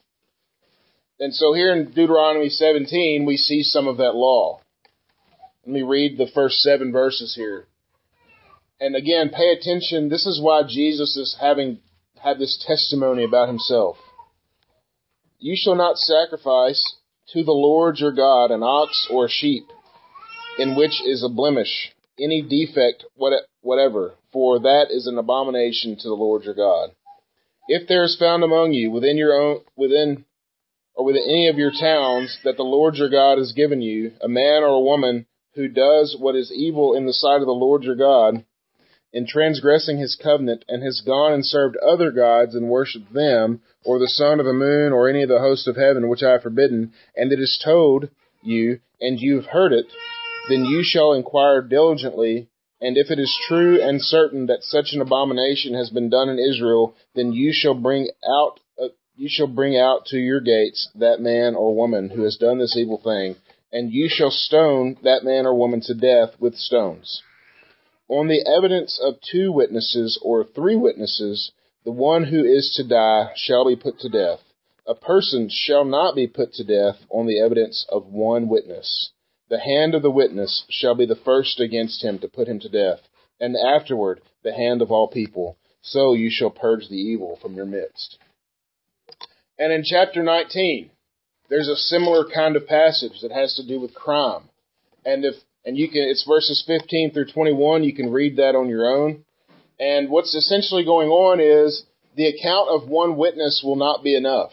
And 1.20 1.32
so 1.32 1.54
here 1.54 1.72
in 1.72 1.92
Deuteronomy 1.92 2.50
17, 2.50 3.24
we 3.24 3.38
see 3.38 3.62
some 3.62 3.88
of 3.88 3.98
that 3.98 4.16
law. 4.16 4.62
Let 5.64 5.74
me 5.74 5.84
read 5.84 6.18
the 6.18 6.26
first 6.34 6.62
seven 6.62 6.92
verses 6.92 7.36
here. 7.36 7.68
And 8.80 8.96
again, 8.96 9.30
pay 9.30 9.52
attention. 9.52 10.10
This 10.10 10.26
is 10.26 10.42
why 10.42 10.64
Jesus 10.68 11.16
is 11.18 11.38
having 11.40 11.78
had 12.20 12.40
this 12.40 12.58
testimony 12.66 13.26
about 13.26 13.48
himself. 13.48 13.98
You 15.38 15.56
shall 15.56 15.76
not 15.76 16.00
sacrifice 16.00 16.96
to 17.34 17.44
the 17.44 17.52
Lord 17.52 18.00
your 18.00 18.12
God 18.12 18.50
an 18.50 18.64
ox 18.64 19.08
or 19.12 19.26
a 19.26 19.30
sheep 19.30 19.66
in 20.58 20.76
which 20.76 21.00
is 21.06 21.24
a 21.24 21.30
blemish, 21.30 21.94
any 22.20 22.42
defect, 22.42 23.06
whatever, 23.16 24.14
for 24.32 24.60
that 24.60 24.88
is 24.92 25.08
an 25.08 25.18
abomination 25.18 25.96
to 25.98 26.08
the 26.08 26.14
Lord 26.14 26.44
your 26.44 26.56
God. 26.56 26.92
If 27.68 27.88
there 27.88 28.04
is 28.04 28.18
found 28.20 28.44
among 28.44 28.74
you 28.74 28.92
within 28.92 29.18
your 29.18 29.34
own, 29.34 29.62
within 29.76 30.26
or 30.96 31.06
within 31.06 31.24
any 31.24 31.48
of 31.48 31.58
your 31.58 31.72
towns 31.72 32.38
that 32.44 32.58
the 32.58 32.64
Lord 32.64 32.96
your 32.96 33.10
God 33.10 33.38
has 33.38 33.54
given 33.54 33.82
you, 33.82 34.12
a 34.22 34.28
man 34.28 34.64
or 34.64 34.76
a 34.76 34.80
woman 34.80 35.28
who 35.56 35.68
does 35.68 36.16
what 36.20 36.36
is 36.36 36.52
evil 36.52 36.96
in 36.96 37.06
the 37.06 37.14
sight 37.14 37.42
of 37.42 37.46
the 37.46 37.52
Lord 37.52 37.84
your 37.84 37.96
God, 37.96 38.44
in 39.12 39.26
transgressing 39.26 39.98
his 39.98 40.20
covenant, 40.22 40.66
and 40.68 40.84
has 40.84 41.02
gone 41.06 41.34
and 41.34 41.46
served 41.46 41.78
other 41.78 42.12
gods 42.12 42.54
and 42.54 42.70
worshipped 42.70 43.14
them, 43.14 43.62
or 43.84 43.98
the 43.98 44.08
sun 44.08 44.40
or 44.40 44.44
the 44.44 44.54
moon, 44.54 44.92
or 44.92 45.10
any 45.10 45.24
of 45.24 45.30
the 45.30 45.40
hosts 45.40 45.68
of 45.68 45.76
heaven, 45.76 46.10
which 46.10 46.22
I 46.22 46.34
have 46.34 46.44
forbidden, 46.44 46.94
and 47.16 47.32
it 47.32 47.40
is 47.40 47.60
told 47.64 48.10
you, 48.44 48.80
and 49.02 49.20
you 49.20 49.38
have 49.38 49.48
heard 49.48 49.74
it, 49.74 49.86
then 50.50 50.66
you 50.66 50.82
shall 50.84 51.14
inquire 51.14 51.62
diligently, 51.62 52.50
and 52.82 52.98
if 52.98 53.12
it 53.12 53.20
is 53.20 53.38
true 53.48 53.82
and 53.82 54.02
certain 54.02 54.48
that 54.48 54.64
such 54.64 54.94
an 54.94 55.02
abomination 55.02 55.74
has 55.76 55.90
been 55.90 56.10
done 56.10 56.30
in 56.30 56.40
Israel, 56.40 56.96
then 57.14 57.32
you 57.32 57.52
shall 57.54 57.76
bring 57.76 58.10
out 58.26 58.60
uh, 58.82 58.88
you 59.16 59.30
shall 59.30 59.48
bring 59.48 59.78
out 59.78 60.06
to 60.08 60.18
your 60.18 60.40
gates 60.40 60.90
that 60.96 61.20
man 61.20 61.56
or 61.56 61.76
woman 61.76 62.10
who 62.10 62.24
has 62.24 62.38
done 62.38 62.58
this 62.58 62.76
evil 62.76 63.00
thing, 63.04 63.36
and 63.72 63.92
you 63.92 64.10
shall 64.10 64.32
stone 64.32 64.98
that 65.04 65.24
man 65.24 65.46
or 65.46 65.54
woman 65.54 65.82
to 65.82 65.94
death 65.94 66.40
with 66.40 66.56
stones. 66.56 67.22
On 68.08 68.28
the 68.28 68.44
evidence 68.46 69.00
of 69.02 69.22
two 69.22 69.52
witnesses 69.52 70.20
or 70.24 70.44
three 70.44 70.76
witnesses, 70.76 71.52
the 71.86 71.92
one 71.92 72.24
who 72.24 72.44
is 72.44 72.74
to 72.76 72.88
die 72.88 73.32
shall 73.36 73.68
be 73.68 73.76
put 73.76 74.00
to 74.00 74.10
death. 74.10 74.40
A 74.88 74.96
person 74.96 75.50
shall 75.52 75.86
not 75.86 76.16
be 76.16 76.26
put 76.26 76.54
to 76.54 76.64
death 76.64 76.96
on 77.10 77.28
the 77.28 77.40
evidence 77.40 77.86
of 77.90 78.08
one 78.08 78.48
witness. 78.48 79.12
The 79.50 79.60
hand 79.60 79.96
of 79.96 80.04
the 80.04 80.12
witness 80.12 80.64
shall 80.70 80.96
be 80.96 81.06
the 81.06 81.16
first 81.16 81.60
against 81.60 82.04
him 82.04 82.20
to 82.20 82.28
put 82.28 82.48
him 82.48 82.60
to 82.60 82.70
death, 82.70 83.00
and 83.40 83.56
afterward 83.56 84.22
the 84.44 84.54
hand 84.54 84.82
of 84.82 84.92
all 84.92 85.08
people. 85.08 85.58
So 85.82 86.14
you 86.14 86.30
shall 86.30 86.52
purge 86.52 86.88
the 86.88 86.98
evil 86.98 87.38
from 87.42 87.56
your 87.56 87.66
midst. 87.66 88.18
And 89.58 89.74
in 89.74 89.84
chapter 89.84 90.24
19, 90.24 90.92
there's 91.50 91.68
a 91.68 91.76
similar 91.76 92.26
kind 92.26 92.56
of 92.56 92.68
passage 92.68 93.22
that 93.22 93.32
has 93.32 93.56
to 93.56 93.68
do 93.68 93.80
with 93.80 93.94
crime. 93.94 94.50
And 95.06 95.26
if 95.26 95.36
and 95.66 95.78
you 95.78 95.90
can 95.90 96.04
it's 96.04 96.26
verses 96.28 96.64
15 96.66 97.12
through 97.12 97.32
21, 97.32 97.84
you 97.84 97.94
can 97.94 98.12
read 98.12 98.38
that 98.38 98.56
on 98.56 98.70
your 98.70 98.88
own. 98.88 99.26
And 99.80 100.10
what's 100.10 100.36
essentially 100.36 100.86
going 100.86 101.10
on 101.10 101.40
is 101.40 101.84
the 102.16 102.28
account 102.28 102.70
of 102.70 102.88
one 102.88 103.18
witness 103.18 103.62
will 103.64 103.76
not 103.76 104.04
be 104.04 104.16
enough. 104.16 104.52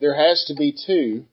There 0.00 0.14
has 0.14 0.44
to 0.46 0.54
be 0.54 0.72
two 0.86 1.26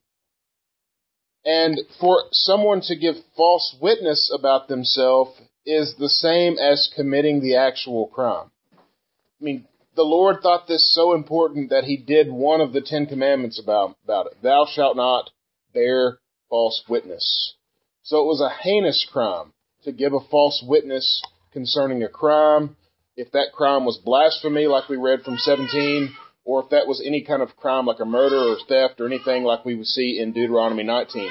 and 1.49 1.79
for 1.99 2.25
someone 2.31 2.79
to 2.81 2.95
give 2.95 3.15
false 3.35 3.75
witness 3.81 4.31
about 4.31 4.67
themselves 4.67 5.31
is 5.65 5.95
the 5.97 6.07
same 6.07 6.59
as 6.59 6.93
committing 6.95 7.41
the 7.41 7.55
actual 7.55 8.05
crime. 8.05 8.51
I 8.71 9.43
mean, 9.43 9.65
the 9.95 10.03
Lord 10.03 10.41
thought 10.43 10.67
this 10.67 10.93
so 10.93 11.15
important 11.15 11.71
that 11.71 11.85
he 11.85 11.97
did 11.97 12.31
one 12.31 12.61
of 12.61 12.71
the 12.71 12.81
Ten 12.81 13.07
Commandments 13.07 13.59
about, 13.59 13.95
about 14.03 14.27
it. 14.27 14.33
Thou 14.43 14.67
shalt 14.71 14.95
not 14.95 15.31
bear 15.73 16.19
false 16.51 16.83
witness. 16.87 17.55
So 18.03 18.21
it 18.21 18.27
was 18.27 18.41
a 18.41 18.63
heinous 18.63 19.07
crime 19.11 19.51
to 19.85 19.91
give 19.91 20.13
a 20.13 20.19
false 20.29 20.63
witness 20.67 21.19
concerning 21.51 22.03
a 22.03 22.09
crime. 22.09 22.75
If 23.17 23.31
that 23.31 23.53
crime 23.55 23.85
was 23.85 23.97
blasphemy, 23.97 24.67
like 24.67 24.87
we 24.87 24.97
read 24.97 25.23
from 25.23 25.37
17, 25.37 26.11
or 26.45 26.63
if 26.63 26.69
that 26.69 26.87
was 26.87 27.01
any 27.05 27.23
kind 27.23 27.41
of 27.41 27.55
crime 27.55 27.85
like 27.85 27.99
a 27.99 28.05
murder 28.05 28.37
or 28.37 28.57
theft 28.67 28.99
or 28.99 29.07
anything 29.07 29.43
like 29.43 29.65
we 29.65 29.75
would 29.75 29.85
see 29.85 30.19
in 30.19 30.33
Deuteronomy 30.33 30.83
19. 30.83 31.29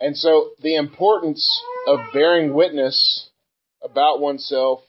And 0.00 0.16
so 0.16 0.50
the 0.62 0.76
importance 0.76 1.62
of 1.86 2.00
bearing 2.12 2.54
witness 2.54 3.28
about 3.82 4.20
oneself 4.20 4.80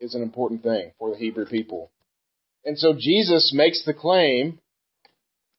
is 0.00 0.14
an 0.14 0.22
important 0.22 0.62
thing 0.62 0.92
for 0.98 1.10
the 1.10 1.16
Hebrew 1.16 1.46
people. 1.46 1.90
And 2.64 2.78
so 2.78 2.94
Jesus 2.98 3.52
makes 3.54 3.84
the 3.84 3.94
claim 3.94 4.58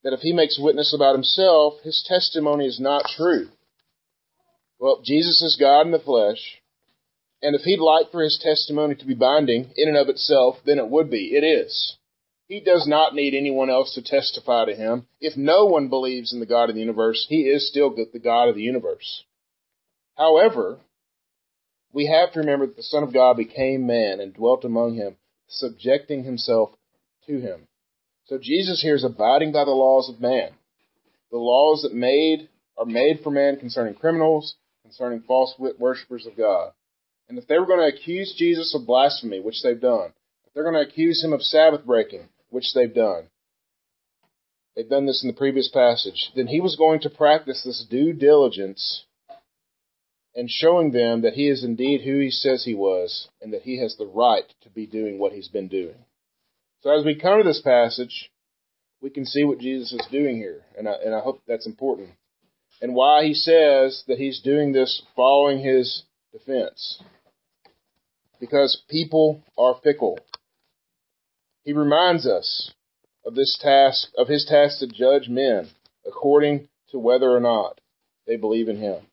that 0.03 0.13
if 0.13 0.19
he 0.19 0.33
makes 0.33 0.59
witness 0.59 0.93
about 0.93 1.15
himself, 1.15 1.75
his 1.83 2.05
testimony 2.07 2.65
is 2.65 2.79
not 2.79 3.05
true. 3.15 3.49
Well, 4.79 5.01
Jesus 5.03 5.41
is 5.41 5.57
God 5.59 5.81
in 5.87 5.91
the 5.91 5.99
flesh, 5.99 6.61
and 7.41 7.55
if 7.55 7.61
he'd 7.61 7.79
like 7.79 8.11
for 8.11 8.21
his 8.21 8.39
testimony 8.41 8.95
to 8.95 9.05
be 9.05 9.15
binding 9.15 9.71
in 9.75 9.87
and 9.87 9.97
of 9.97 10.09
itself, 10.09 10.57
then 10.65 10.77
it 10.77 10.87
would 10.87 11.09
be. 11.09 11.35
It 11.35 11.43
is. 11.43 11.97
He 12.47 12.61
does 12.61 12.87
not 12.87 13.13
need 13.13 13.33
anyone 13.33 13.69
else 13.69 13.93
to 13.95 14.01
testify 14.01 14.65
to 14.65 14.75
him. 14.75 15.07
If 15.19 15.35
no 15.35 15.65
one 15.65 15.89
believes 15.89 16.31
in 16.31 16.39
the 16.39 16.45
God 16.45 16.69
of 16.69 16.75
the 16.75 16.81
universe, 16.81 17.25
he 17.27 17.41
is 17.41 17.67
still 17.67 17.93
the 17.93 18.19
God 18.19 18.47
of 18.47 18.55
the 18.55 18.61
universe. 18.61 19.23
However, 20.15 20.79
we 21.91 22.07
have 22.07 22.31
to 22.33 22.39
remember 22.39 22.67
that 22.67 22.77
the 22.77 22.83
Son 22.83 23.03
of 23.03 23.13
God 23.13 23.35
became 23.35 23.85
man 23.85 24.21
and 24.21 24.33
dwelt 24.33 24.63
among 24.63 24.95
him, 24.95 25.17
subjecting 25.47 26.23
himself 26.23 26.71
to 27.27 27.39
him. 27.39 27.67
So 28.27 28.37
Jesus 28.41 28.81
here 28.81 28.95
is 28.95 29.03
abiding 29.03 29.51
by 29.51 29.65
the 29.65 29.71
laws 29.71 30.09
of 30.09 30.21
man. 30.21 30.51
The 31.31 31.37
laws 31.37 31.81
that 31.81 31.93
made 31.93 32.47
are 32.77 32.85
made 32.85 33.21
for 33.23 33.31
man 33.31 33.57
concerning 33.57 33.95
criminals, 33.95 34.55
concerning 34.83 35.21
false 35.21 35.53
worshippers 35.57 36.25
of 36.25 36.37
God. 36.37 36.71
And 37.27 37.37
if 37.37 37.47
they 37.47 37.59
were 37.59 37.65
going 37.65 37.79
to 37.79 37.97
accuse 37.97 38.33
Jesus 38.37 38.73
of 38.73 38.87
blasphemy, 38.87 39.41
which 39.41 39.61
they've 39.63 39.79
done, 39.79 40.13
if 40.45 40.53
they're 40.53 40.63
going 40.63 40.75
to 40.75 40.89
accuse 40.89 41.21
him 41.21 41.33
of 41.33 41.41
Sabbath 41.41 41.85
breaking, 41.85 42.29
which 42.49 42.73
they've 42.73 42.93
done. 42.93 43.29
They've 44.75 44.89
done 44.89 45.05
this 45.05 45.23
in 45.23 45.27
the 45.27 45.35
previous 45.35 45.69
passage. 45.69 46.31
Then 46.35 46.47
he 46.47 46.61
was 46.61 46.75
going 46.75 46.99
to 47.01 47.09
practice 47.09 47.63
this 47.63 47.85
due 47.89 48.13
diligence 48.13 49.05
and 50.35 50.49
showing 50.49 50.91
them 50.91 51.21
that 51.23 51.33
he 51.33 51.49
is 51.49 51.63
indeed 51.63 52.01
who 52.01 52.19
he 52.19 52.29
says 52.29 52.63
he 52.63 52.75
was 52.75 53.27
and 53.41 53.51
that 53.53 53.63
he 53.63 53.79
has 53.79 53.95
the 53.95 54.05
right 54.05 54.45
to 54.61 54.69
be 54.69 54.85
doing 54.85 55.17
what 55.17 55.33
he's 55.33 55.47
been 55.47 55.67
doing. 55.67 55.95
So 56.81 56.91
as 56.91 57.03
we 57.03 57.15
come 57.15 57.39
to 57.39 57.43
this 57.43 57.61
passage, 57.61 58.29
we 59.01 59.09
can 59.09 59.25
see 59.25 59.43
what 59.43 59.59
Jesus 59.59 59.93
is 59.93 60.07
doing 60.11 60.37
here, 60.37 60.61
and 60.77 60.87
I, 60.87 60.93
and 61.03 61.13
I 61.13 61.19
hope 61.19 61.41
that's 61.47 61.65
important, 61.65 62.09
and 62.81 62.95
why 62.95 63.25
he 63.25 63.33
says 63.33 64.03
that 64.07 64.17
he's 64.17 64.41
doing 64.41 64.71
this 64.71 65.01
following 65.15 65.59
his 65.59 66.03
defense. 66.31 67.01
Because 68.39 68.81
people 68.89 69.43
are 69.57 69.79
fickle. 69.83 70.19
He 71.67 71.73
reminds 71.73 72.25
us 72.25 72.71
of 73.25 73.35
this 73.35 73.59
task, 73.61 74.07
of 74.17 74.29
his 74.29 74.45
task 74.45 74.79
to 74.79 74.87
judge 74.87 75.27
men 75.27 75.67
according 76.05 76.69
to 76.91 76.97
whether 76.97 77.29
or 77.29 77.41
not 77.41 77.81
they 78.25 78.37
believe 78.37 78.69
in 78.69 78.77
him. 78.77 79.05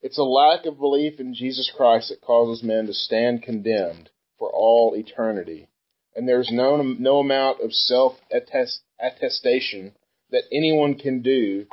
It's 0.00 0.16
a 0.16 0.22
lack 0.22 0.64
of 0.64 0.78
belief 0.78 1.18
in 1.18 1.34
Jesus 1.34 1.72
Christ 1.76 2.10
that 2.10 2.20
causes 2.20 2.62
men 2.62 2.86
to 2.86 2.94
stand 2.94 3.42
condemned 3.42 4.10
for 4.38 4.48
all 4.48 4.94
eternity. 4.94 5.66
And 6.14 6.28
there's 6.28 6.52
no, 6.52 6.80
no 6.80 7.18
amount 7.18 7.62
of 7.62 7.72
self 7.72 8.12
attestation 8.30 9.92
that 10.30 10.44
anyone 10.52 10.94
can 10.94 11.20
do 11.20 11.66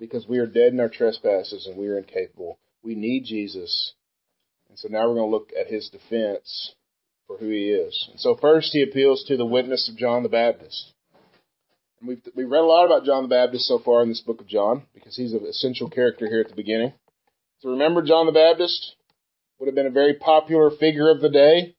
because 0.00 0.26
we 0.26 0.38
are 0.38 0.48
dead 0.48 0.72
in 0.72 0.80
our 0.80 0.88
trespasses 0.88 1.68
and 1.68 1.76
we 1.76 1.86
are 1.86 1.98
incapable. 1.98 2.58
We 2.82 2.96
need 2.96 3.22
Jesus. 3.24 3.92
And 4.68 4.76
so 4.76 4.88
now 4.88 5.06
we're 5.06 5.14
going 5.14 5.30
to 5.30 5.36
look 5.36 5.52
at 5.56 5.68
his 5.68 5.90
defense 5.90 6.74
for 7.26 7.36
who 7.38 7.48
he 7.48 7.70
is. 7.70 8.08
And 8.10 8.20
so 8.20 8.36
first 8.36 8.70
he 8.72 8.82
appeals 8.82 9.24
to 9.24 9.36
the 9.36 9.46
witness 9.46 9.88
of 9.88 9.96
John 9.96 10.22
the 10.22 10.28
Baptist. 10.28 10.92
And 12.00 12.08
we've, 12.08 12.22
we've 12.34 12.50
read 12.50 12.62
a 12.62 12.66
lot 12.66 12.86
about 12.86 13.04
John 13.04 13.22
the 13.22 13.28
Baptist 13.28 13.66
so 13.66 13.78
far 13.78 14.02
in 14.02 14.08
this 14.08 14.20
book 14.20 14.40
of 14.40 14.48
John 14.48 14.84
because 14.94 15.16
he's 15.16 15.32
an 15.32 15.46
essential 15.46 15.90
character 15.90 16.28
here 16.28 16.40
at 16.40 16.48
the 16.48 16.54
beginning. 16.54 16.92
So 17.60 17.70
remember 17.70 18.02
John 18.02 18.26
the 18.26 18.32
Baptist 18.32 18.94
would 19.58 19.66
have 19.66 19.74
been 19.74 19.86
a 19.86 19.90
very 19.90 20.14
popular 20.14 20.70
figure 20.70 21.10
of 21.10 21.20
the 21.20 21.30
day, 21.30 21.74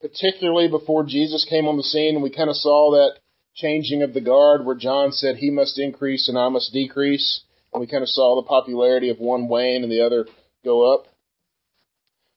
particularly 0.00 0.68
before 0.68 1.04
Jesus 1.04 1.46
came 1.48 1.66
on 1.66 1.76
the 1.76 1.82
scene 1.82 2.14
and 2.14 2.22
we 2.22 2.30
kind 2.30 2.50
of 2.50 2.56
saw 2.56 2.92
that 2.92 3.20
changing 3.54 4.02
of 4.02 4.14
the 4.14 4.20
guard 4.20 4.64
where 4.64 4.76
John 4.76 5.12
said 5.12 5.36
he 5.36 5.50
must 5.50 5.78
increase 5.78 6.28
and 6.28 6.38
I 6.38 6.48
must 6.48 6.72
decrease. 6.72 7.42
And 7.72 7.80
we 7.80 7.86
kind 7.86 8.02
of 8.02 8.08
saw 8.08 8.36
the 8.36 8.48
popularity 8.48 9.10
of 9.10 9.18
one 9.18 9.48
wane 9.48 9.84
and 9.84 9.92
the 9.92 10.04
other 10.04 10.26
go 10.64 10.92
up. 10.92 11.06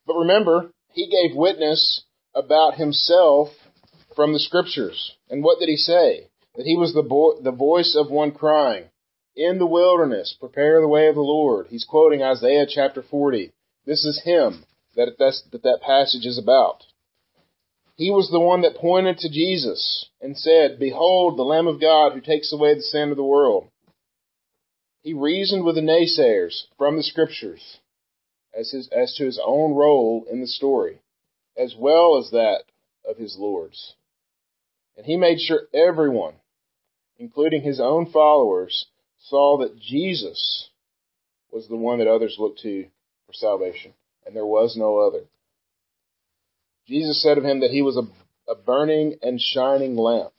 But 0.05 0.17
remember, 0.17 0.69
he 0.91 1.07
gave 1.07 1.35
witness 1.35 2.03
about 2.35 2.75
himself 2.75 3.49
from 4.15 4.33
the 4.33 4.39
scriptures. 4.39 5.13
And 5.29 5.43
what 5.43 5.59
did 5.59 5.69
he 5.69 5.77
say? 5.77 6.29
That 6.55 6.65
he 6.65 6.77
was 6.77 6.93
the, 6.93 7.03
bo- 7.03 7.39
the 7.41 7.51
voice 7.51 7.95
of 7.97 8.11
one 8.11 8.31
crying, 8.31 8.85
In 9.35 9.59
the 9.59 9.65
wilderness, 9.65 10.35
prepare 10.39 10.81
the 10.81 10.87
way 10.87 11.07
of 11.07 11.15
the 11.15 11.21
Lord. 11.21 11.67
He's 11.69 11.85
quoting 11.85 12.21
Isaiah 12.21 12.65
chapter 12.67 13.01
40. 13.01 13.51
This 13.85 14.05
is 14.05 14.21
him 14.23 14.65
that 14.95 15.17
that, 15.17 15.61
that 15.63 15.79
passage 15.81 16.25
is 16.25 16.37
about. 16.37 16.83
He 17.95 18.09
was 18.09 18.29
the 18.29 18.39
one 18.39 18.61
that 18.61 18.75
pointed 18.75 19.19
to 19.19 19.29
Jesus 19.29 20.09
and 20.21 20.37
said, 20.37 20.79
Behold, 20.79 21.37
the 21.37 21.43
Lamb 21.43 21.67
of 21.67 21.81
God 21.81 22.13
who 22.13 22.21
takes 22.21 22.51
away 22.51 22.73
the 22.73 22.81
sin 22.81 23.09
of 23.09 23.17
the 23.17 23.23
world. 23.23 23.67
He 25.03 25.13
reasoned 25.13 25.63
with 25.63 25.75
the 25.75 25.81
naysayers 25.81 26.63
from 26.77 26.97
the 26.97 27.03
scriptures 27.03 27.77
as, 28.57 28.71
his, 28.71 28.87
as 28.89 29.13
to 29.15 29.25
his 29.25 29.39
own 29.43 29.73
role 29.73 30.25
in 30.31 30.41
the 30.41 30.47
story 30.47 30.99
as 31.57 31.75
well 31.77 32.17
as 32.17 32.31
that 32.31 32.63
of 33.09 33.17
his 33.17 33.37
lords. 33.37 33.93
And 34.97 35.05
he 35.05 35.17
made 35.17 35.39
sure 35.39 35.61
everyone, 35.73 36.35
including 37.17 37.61
his 37.61 37.79
own 37.79 38.11
followers, 38.11 38.87
saw 39.19 39.57
that 39.59 39.79
Jesus 39.79 40.69
was 41.51 41.67
the 41.67 41.77
one 41.77 41.99
that 41.99 42.07
others 42.07 42.37
looked 42.39 42.59
to 42.61 42.85
for 43.27 43.33
salvation, 43.33 43.93
and 44.25 44.35
there 44.35 44.45
was 44.45 44.75
no 44.77 44.97
other. 44.99 45.25
Jesus 46.87 47.21
said 47.23 47.37
of 47.37 47.45
him 47.45 47.61
that 47.61 47.71
he 47.71 47.81
was 47.81 47.97
a, 47.97 48.51
a 48.51 48.55
burning 48.55 49.17
and 49.21 49.39
shining 49.39 49.95
lamp. 49.95 50.33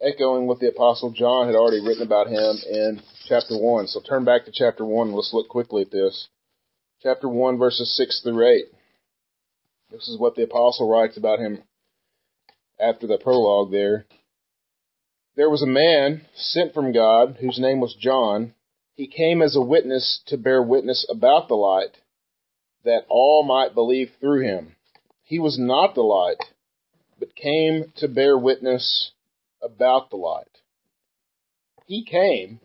echoing 0.00 0.46
what 0.46 0.60
the 0.60 0.68
Apostle 0.68 1.10
John 1.12 1.46
had 1.46 1.56
already 1.56 1.80
written 1.80 2.02
about 2.06 2.28
him 2.28 2.56
in 2.70 3.00
chapter 3.26 3.56
1. 3.58 3.88
So 3.88 4.00
turn 4.00 4.24
back 4.24 4.44
to 4.44 4.52
chapter 4.52 4.84
1 4.84 5.08
and 5.08 5.16
let's 5.16 5.32
look 5.32 5.48
quickly 5.48 5.82
at 5.82 5.90
this. 5.90 6.28
Chapter 7.02 7.28
1, 7.28 7.58
verses 7.58 7.96
6 7.96 8.22
through 8.22 8.48
8. 8.48 8.64
This 9.90 10.08
is 10.08 10.18
what 10.18 10.34
the 10.34 10.42
Apostle 10.42 10.88
writes 10.88 11.16
about 11.16 11.38
him 11.38 11.62
after 12.78 13.06
the 13.06 13.18
prologue 13.18 13.70
there. 13.70 14.06
There 15.34 15.48
was 15.48 15.62
a 15.62 15.66
man 15.66 16.26
sent 16.34 16.74
from 16.74 16.92
God 16.92 17.38
whose 17.40 17.58
name 17.58 17.80
was 17.80 17.96
John. 17.98 18.54
He 18.94 19.06
came 19.06 19.40
as 19.40 19.56
a 19.56 19.62
witness 19.62 20.20
to 20.26 20.36
bear 20.36 20.62
witness 20.62 21.06
about 21.08 21.48
the 21.48 21.54
light, 21.54 21.96
that 22.84 23.06
all 23.08 23.42
might 23.44 23.74
believe 23.74 24.10
through 24.20 24.42
him. 24.42 24.76
He 25.22 25.38
was 25.38 25.58
not 25.58 25.94
the 25.94 26.02
light, 26.02 26.42
but 27.18 27.34
came 27.34 27.92
to 27.96 28.08
bear 28.08 28.36
witness 28.36 29.12
about 29.62 30.10
the 30.10 30.16
light. 30.16 30.48
He 31.86 32.04
came 32.04 32.60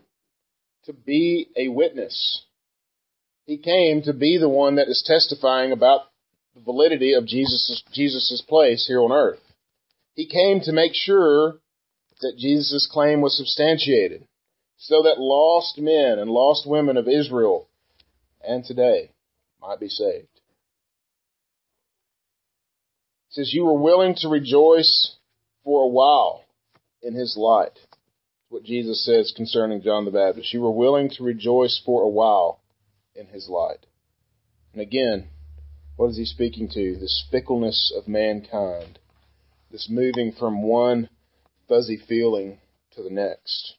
to 0.84 0.92
be 0.92 1.48
a 1.56 1.68
witness. 1.68 2.44
He 3.46 3.56
came 3.56 4.02
to 4.02 4.12
be 4.12 4.36
the 4.36 4.48
one 4.48 4.76
that 4.76 4.88
is 4.88 5.02
testifying 5.06 5.72
about 5.72 6.02
the 6.54 6.60
validity 6.60 7.14
of 7.14 7.26
Jesus' 7.26 7.82
Jesus's 7.92 8.42
place 8.42 8.86
here 8.86 9.02
on 9.02 9.12
earth. 9.12 9.40
He 10.14 10.26
came 10.26 10.60
to 10.60 10.72
make 10.72 10.94
sure 10.94 11.56
that 12.20 12.38
Jesus' 12.38 12.88
claim 12.90 13.20
was 13.20 13.36
substantiated 13.36 14.26
so 14.76 15.02
that 15.02 15.18
lost 15.18 15.78
men 15.78 16.18
and 16.18 16.30
lost 16.30 16.68
women 16.68 16.96
of 16.96 17.08
Israel 17.08 17.68
and 18.46 18.64
today 18.64 19.10
might 19.60 19.80
be 19.80 19.88
saved. 19.88 20.28
It 23.30 23.34
says, 23.34 23.52
You 23.52 23.64
were 23.64 23.78
willing 23.78 24.14
to 24.16 24.28
rejoice 24.28 25.16
for 25.64 25.82
a 25.82 25.88
while 25.88 26.44
in 27.02 27.14
his 27.14 27.36
light. 27.36 27.78
What 28.48 28.62
Jesus 28.62 29.04
says 29.04 29.32
concerning 29.34 29.82
John 29.82 30.04
the 30.04 30.12
Baptist. 30.12 30.52
You 30.52 30.60
were 30.60 30.70
willing 30.70 31.10
to 31.10 31.24
rejoice 31.24 31.80
for 31.84 32.02
a 32.02 32.08
while 32.08 32.60
in 33.16 33.26
his 33.26 33.48
light. 33.48 33.86
And 34.72 34.80
again, 34.80 35.28
what 35.96 36.10
is 36.10 36.16
he 36.16 36.24
speaking 36.24 36.68
to? 36.70 36.96
This 36.96 37.24
fickleness 37.30 37.92
of 37.96 38.08
mankind. 38.08 38.98
This 39.70 39.88
moving 39.90 40.32
from 40.32 40.62
one 40.62 41.08
fuzzy 41.68 42.00
feeling 42.08 42.58
to 42.94 43.02
the 43.02 43.10
next. 43.10 43.74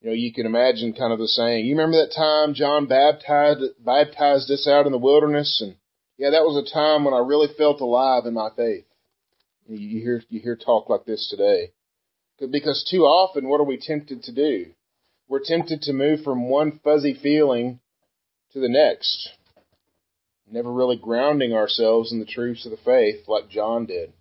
You 0.00 0.10
know, 0.10 0.14
you 0.14 0.32
can 0.32 0.46
imagine 0.46 0.92
kind 0.92 1.12
of 1.12 1.18
the 1.18 1.26
saying, 1.26 1.66
you 1.66 1.76
remember 1.76 1.98
that 1.98 2.14
time 2.14 2.54
John 2.54 2.86
baptized, 2.86 3.60
baptized 3.84 4.50
us 4.50 4.68
out 4.68 4.86
in 4.86 4.92
the 4.92 4.98
wilderness? 4.98 5.60
And 5.60 5.74
yeah, 6.16 6.30
that 6.30 6.44
was 6.44 6.56
a 6.56 6.72
time 6.72 7.04
when 7.04 7.14
I 7.14 7.18
really 7.18 7.48
felt 7.56 7.80
alive 7.80 8.24
in 8.26 8.34
my 8.34 8.50
faith. 8.54 8.84
You 9.66 10.00
hear, 10.00 10.22
you 10.28 10.40
hear 10.40 10.56
talk 10.56 10.88
like 10.88 11.04
this 11.04 11.28
today. 11.28 11.72
Because 12.38 12.86
too 12.88 13.02
often, 13.02 13.48
what 13.48 13.60
are 13.60 13.64
we 13.64 13.76
tempted 13.76 14.22
to 14.22 14.32
do? 14.32 14.66
We're 15.26 15.44
tempted 15.44 15.82
to 15.82 15.92
move 15.92 16.22
from 16.22 16.48
one 16.48 16.80
fuzzy 16.82 17.18
feeling 17.20 17.80
to 18.52 18.60
the 18.60 18.68
next, 18.68 19.30
never 20.52 20.72
really 20.72 20.96
grounding 20.96 21.52
ourselves 21.52 22.12
in 22.12 22.20
the 22.20 22.26
truths 22.26 22.64
of 22.64 22.70
the 22.70 22.76
faith 22.78 23.28
like 23.28 23.50
John 23.50 23.86
did. 23.86 24.12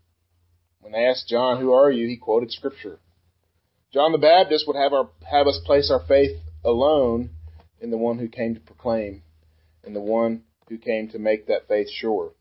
When 0.82 0.94
they 0.94 1.06
asked 1.06 1.28
John, 1.28 1.60
Who 1.60 1.74
are 1.74 1.92
you? 1.92 2.08
he 2.08 2.18
quoted 2.18 2.52
Scripture. 2.52 3.00
John 3.94 4.12
the 4.12 4.18
Baptist 4.18 4.66
would 4.68 4.76
have, 4.76 4.94
our, 4.94 5.10
have 5.30 5.48
us 5.48 5.60
place 5.66 5.90
our 5.92 6.06
faith 6.08 6.38
alone 6.64 7.30
in 7.80 7.90
the 7.90 7.98
one 7.98 8.20
who 8.20 8.28
came 8.28 8.56
to 8.56 8.62
proclaim, 8.62 9.24
in 9.84 9.94
the 9.94 10.02
one 10.02 10.44
who 10.70 10.78
came 10.78 11.10
to 11.10 11.20
make 11.20 11.48
that 11.48 11.68
faith 11.68 11.90
sure. 11.90 12.34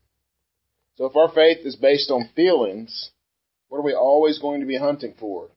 So 0.95 1.05
if 1.05 1.15
our 1.15 1.29
faith 1.29 1.65
is 1.65 1.75
based 1.75 2.09
on 2.09 2.29
feelings, 2.35 3.11
what 3.69 3.77
are 3.77 3.83
we 3.83 3.93
always 3.93 4.39
going 4.39 4.61
to 4.61 4.67
be 4.67 4.77
hunting 4.77 5.13
for? 5.19 5.49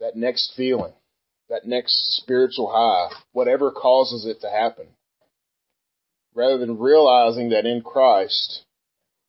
That 0.00 0.16
next 0.16 0.54
feeling, 0.56 0.92
that 1.48 1.66
next 1.66 2.16
spiritual 2.16 2.70
high, 2.72 3.14
whatever 3.32 3.70
causes 3.70 4.26
it 4.26 4.40
to 4.40 4.50
happen. 4.50 4.86
Rather 6.34 6.58
than 6.58 6.78
realizing 6.78 7.50
that 7.50 7.66
in 7.66 7.82
Christ, 7.82 8.64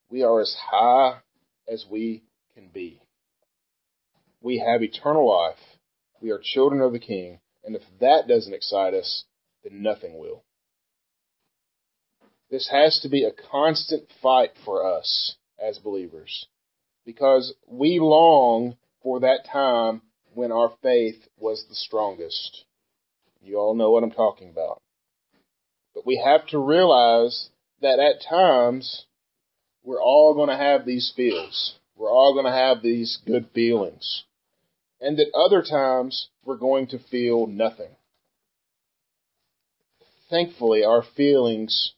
we 0.10 0.24
are 0.24 0.42
as 0.42 0.56
high 0.70 1.20
as 1.68 1.86
we 1.90 2.24
can 2.54 2.70
be. 2.70 3.02
We 4.42 4.60
have 4.60 4.82
eternal 4.82 5.28
life. 5.28 5.60
We 6.22 6.32
are 6.32 6.40
children 6.42 6.82
of 6.82 6.94
the 6.94 7.00
King. 7.00 7.40
And 7.64 7.76
if 7.76 7.82
that 8.00 8.28
doesn't 8.28 8.54
excite 8.54 8.94
us, 8.94 9.26
then 9.64 9.82
nothing 9.82 10.18
will. 10.18 10.44
This 12.50 12.70
has 12.72 13.00
to 13.02 13.10
be 13.10 13.24
a 13.24 13.50
constant 13.52 14.08
fight 14.22 14.52
for 14.66 14.86
us 14.86 15.36
as 15.62 15.78
believers 15.78 16.48
because 17.06 17.54
we 17.68 18.00
long 18.00 18.76
for 19.04 19.20
that 19.20 19.46
time 19.52 20.02
when 20.34 20.52
our 20.52 20.72
faith 20.82 21.28
was 21.38 21.66
the 21.68 21.76
strongest. 21.76 22.66
You 23.42 23.58
all 23.58 23.76
know 23.76 23.92
what 23.92 24.04
I'm 24.04 24.12
talking 24.12 24.50
about. 24.50 24.82
But 25.94 26.06
we 26.06 26.22
have 26.24 26.48
to 26.48 26.60
realize 26.60 27.50
that 27.82 28.00
at 28.00 28.28
times 28.28 29.06
we're 29.84 30.02
all 30.02 30.34
going 30.34 30.50
to 30.50 30.58
have 30.58 30.86
these 30.86 31.12
feels. 31.16 31.76
We're 31.96 32.12
all 32.12 32.34
going 32.34 32.46
to 32.46 32.52
have 32.52 32.82
these 32.82 33.18
good 33.26 33.50
feelings 33.54 34.24
and 35.02 35.18
that 35.18 35.34
other 35.34 35.62
times 35.62 36.30
we're 36.44 36.58
going 36.58 36.88
to 36.88 37.00
feel 37.00 37.48
nothing. 37.48 37.90
Thankfully, 40.30 40.84
our 40.84 41.04
feelings 41.16 41.94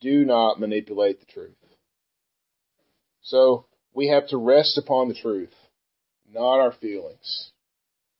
do 0.00 0.24
not 0.24 0.60
manipulate 0.60 1.20
the 1.20 1.26
truth. 1.26 1.56
So 3.22 3.66
we 3.94 4.08
have 4.08 4.28
to 4.28 4.36
rest 4.36 4.78
upon 4.78 5.08
the 5.08 5.14
truth, 5.14 5.54
not 6.30 6.60
our 6.60 6.72
feelings. 6.72 7.50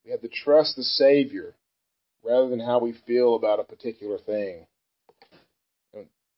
We 0.04 0.10
have 0.10 0.20
to 0.22 0.28
trust 0.28 0.76
the 0.76 0.84
Savior 0.84 1.54
rather 2.24 2.48
than 2.48 2.60
how 2.60 2.78
we 2.80 2.94
feel 3.06 3.34
about 3.34 3.60
a 3.60 3.64
particular 3.64 4.18
thing. 4.18 4.66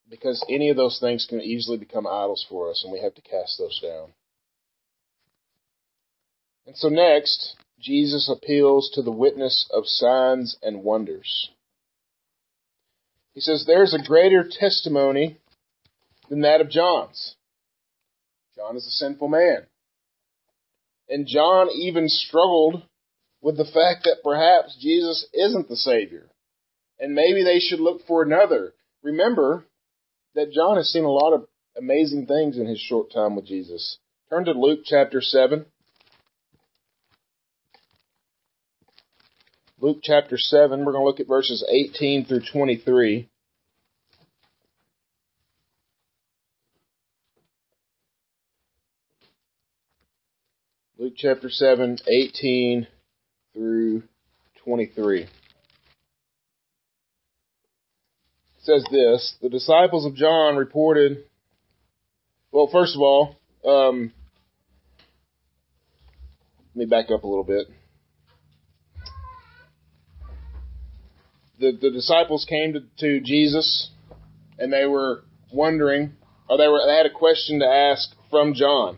Because 0.09 0.43
any 0.49 0.69
of 0.69 0.77
those 0.77 0.99
things 0.99 1.25
can 1.27 1.41
easily 1.41 1.77
become 1.77 2.05
idols 2.05 2.45
for 2.47 2.69
us, 2.69 2.83
and 2.83 2.93
we 2.93 3.01
have 3.01 3.15
to 3.15 3.21
cast 3.21 3.57
those 3.57 3.79
down. 3.81 4.09
And 6.67 6.75
so 6.77 6.89
next, 6.89 7.55
Jesus 7.79 8.29
appeals 8.29 8.91
to 8.93 9.01
the 9.01 9.11
witness 9.11 9.67
of 9.71 9.85
signs 9.85 10.57
and 10.61 10.83
wonders. 10.83 11.49
He 13.33 13.41
says, 13.41 13.65
There's 13.65 13.93
a 13.93 14.03
greater 14.03 14.47
testimony 14.49 15.37
than 16.29 16.41
that 16.41 16.61
of 16.61 16.69
John's. 16.69 17.35
John 18.55 18.77
is 18.77 18.87
a 18.87 18.91
sinful 18.91 19.27
man. 19.27 19.65
And 21.09 21.27
John 21.27 21.69
even 21.75 22.07
struggled 22.07 22.83
with 23.41 23.57
the 23.57 23.65
fact 23.65 24.05
that 24.05 24.23
perhaps 24.23 24.77
Jesus 24.81 25.27
isn't 25.33 25.67
the 25.67 25.75
Savior. 25.75 26.29
And 26.99 27.13
maybe 27.13 27.43
they 27.43 27.59
should 27.59 27.79
look 27.79 28.07
for 28.07 28.23
another. 28.23 28.73
Remember 29.03 29.65
that 30.35 30.51
John 30.51 30.75
has 30.75 30.91
seen 30.91 31.05
a 31.05 31.09
lot 31.09 31.33
of 31.33 31.47
amazing 31.77 32.27
things 32.27 32.57
in 32.57 32.65
his 32.67 32.79
short 32.79 33.11
time 33.11 33.35
with 33.35 33.45
Jesus. 33.45 33.97
Turn 34.29 34.45
to 34.45 34.51
Luke 34.51 34.81
chapter 34.85 35.21
7. 35.21 35.65
Luke 39.79 39.99
chapter 40.01 40.37
7, 40.37 40.79
we're 40.79 40.93
going 40.93 41.03
to 41.03 41.07
look 41.07 41.19
at 41.19 41.27
verses 41.27 41.65
18 41.69 42.25
through 42.25 42.41
23. 42.51 43.29
Luke 50.97 51.13
chapter 51.17 51.49
7, 51.49 51.99
18 52.07 52.87
through 53.53 54.03
23. 54.63 55.21
It 55.23 55.29
says 58.65 58.83
this 58.91 59.35
The 59.41 59.49
disciples 59.49 60.05
of 60.05 60.15
John 60.15 60.57
reported, 60.57 61.23
well, 62.51 62.67
first 62.71 62.95
of 62.95 63.01
all, 63.01 63.35
um, 63.65 64.11
let 66.73 66.75
me 66.75 66.85
back 66.85 67.05
up 67.11 67.23
a 67.23 67.27
little 67.27 67.43
bit. 67.43 67.67
the, 71.59 71.71
the 71.71 71.91
disciples 71.91 72.45
came 72.47 72.73
to, 72.73 72.81
to 72.99 73.19
Jesus 73.21 73.89
and 74.59 74.71
they 74.71 74.85
were 74.85 75.23
wondering, 75.51 76.13
or 76.49 76.57
they 76.57 76.67
were 76.67 76.81
they 76.85 76.95
had 76.95 77.05
a 77.05 77.09
question 77.09 77.59
to 77.59 77.65
ask 77.65 78.09
from 78.29 78.53
John. 78.53 78.97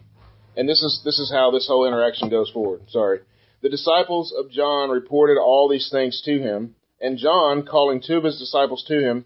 And 0.56 0.68
this 0.68 0.82
is 0.82 1.02
this 1.06 1.20
is 1.20 1.32
how 1.32 1.52
this 1.52 1.68
whole 1.68 1.88
interaction 1.88 2.30
goes 2.30 2.50
forward. 2.50 2.82
Sorry. 2.90 3.20
The 3.62 3.70
disciples 3.70 4.34
of 4.38 4.52
John 4.52 4.90
reported 4.90 5.38
all 5.40 5.68
these 5.68 5.90
things 5.92 6.22
to 6.26 6.40
him, 6.40 6.76
and 7.02 7.18
John, 7.18 7.66
calling 7.66 8.02
two 8.06 8.18
of 8.18 8.24
his 8.24 8.38
disciples 8.38 8.84
to 8.88 9.00
him, 9.00 9.26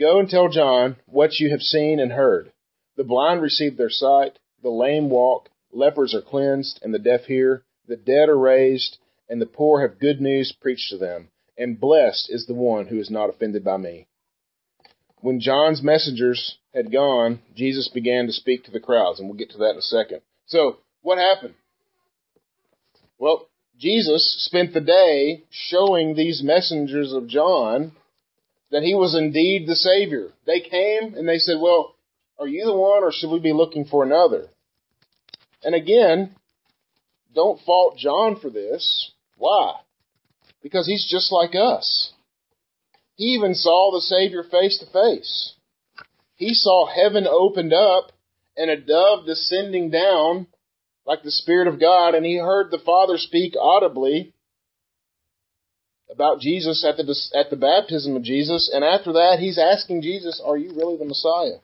Go 0.00 0.18
and 0.18 0.30
tell 0.30 0.48
John 0.48 0.96
what 1.04 1.38
you 1.38 1.50
have 1.50 1.60
seen 1.60 2.00
and 2.00 2.10
heard. 2.10 2.52
The 2.96 3.04
blind 3.04 3.42
receive 3.42 3.76
their 3.76 3.90
sight, 3.90 4.38
the 4.62 4.70
lame 4.70 5.10
walk, 5.10 5.50
lepers 5.72 6.14
are 6.14 6.22
cleansed, 6.22 6.80
and 6.82 6.94
the 6.94 6.98
deaf 6.98 7.26
hear, 7.26 7.64
the 7.86 7.96
dead 7.96 8.30
are 8.30 8.38
raised, 8.38 8.96
and 9.28 9.42
the 9.42 9.46
poor 9.46 9.82
have 9.82 10.00
good 10.00 10.18
news 10.18 10.54
preached 10.58 10.88
to 10.88 10.96
them. 10.96 11.28
And 11.58 11.78
blessed 11.78 12.30
is 12.30 12.46
the 12.46 12.54
one 12.54 12.86
who 12.86 12.98
is 12.98 13.10
not 13.10 13.28
offended 13.28 13.62
by 13.62 13.76
me. 13.76 14.06
When 15.20 15.38
John's 15.38 15.82
messengers 15.82 16.56
had 16.72 16.90
gone, 16.90 17.40
Jesus 17.54 17.88
began 17.88 18.26
to 18.26 18.32
speak 18.32 18.64
to 18.64 18.70
the 18.70 18.80
crowds, 18.80 19.20
and 19.20 19.28
we'll 19.28 19.36
get 19.36 19.50
to 19.50 19.58
that 19.58 19.72
in 19.72 19.78
a 19.78 19.82
second. 19.82 20.22
So, 20.46 20.78
what 21.02 21.18
happened? 21.18 21.54
Well, 23.18 23.48
Jesus 23.78 24.36
spent 24.38 24.72
the 24.72 24.80
day 24.80 25.44
showing 25.50 26.14
these 26.14 26.42
messengers 26.42 27.12
of 27.12 27.28
John 27.28 27.92
that 28.70 28.82
he 28.82 28.94
was 28.94 29.14
indeed 29.14 29.66
the 29.66 29.76
Savior. 29.76 30.28
They 30.46 30.60
came 30.60 31.14
and 31.14 31.28
they 31.28 31.38
said, 31.38 31.56
Well, 31.60 31.94
are 32.38 32.48
you 32.48 32.64
the 32.64 32.74
one 32.74 33.02
or 33.02 33.12
should 33.12 33.30
we 33.30 33.40
be 33.40 33.52
looking 33.52 33.84
for 33.84 34.04
another? 34.04 34.48
And 35.62 35.74
again, 35.74 36.36
don't 37.34 37.60
fault 37.62 37.98
John 37.98 38.38
for 38.40 38.50
this. 38.50 39.12
Why? 39.36 39.74
Because 40.62 40.86
he's 40.86 41.06
just 41.08 41.32
like 41.32 41.54
us. 41.54 42.12
He 43.16 43.34
even 43.34 43.54
saw 43.54 43.92
the 43.92 44.00
Savior 44.00 44.42
face 44.42 44.78
to 44.78 44.86
face. 44.86 45.54
He 46.36 46.54
saw 46.54 46.86
heaven 46.86 47.26
opened 47.26 47.74
up 47.74 48.12
and 48.56 48.70
a 48.70 48.80
dove 48.80 49.26
descending 49.26 49.90
down 49.90 50.46
like 51.06 51.22
the 51.22 51.30
Spirit 51.30 51.68
of 51.68 51.80
God, 51.80 52.14
and 52.14 52.24
he 52.24 52.36
heard 52.36 52.70
the 52.70 52.78
Father 52.78 53.16
speak 53.16 53.54
audibly 53.60 54.32
about 56.12 56.40
Jesus 56.40 56.84
at 56.84 56.96
the 56.96 57.14
at 57.34 57.50
the 57.50 57.56
baptism 57.56 58.16
of 58.16 58.22
Jesus, 58.22 58.70
and 58.72 58.84
after 58.84 59.12
that 59.12 59.38
he's 59.38 59.58
asking 59.58 60.02
Jesus, 60.02 60.40
"Are 60.44 60.56
you 60.56 60.72
really 60.72 60.96
the 60.96 61.04
Messiah?" 61.04 61.60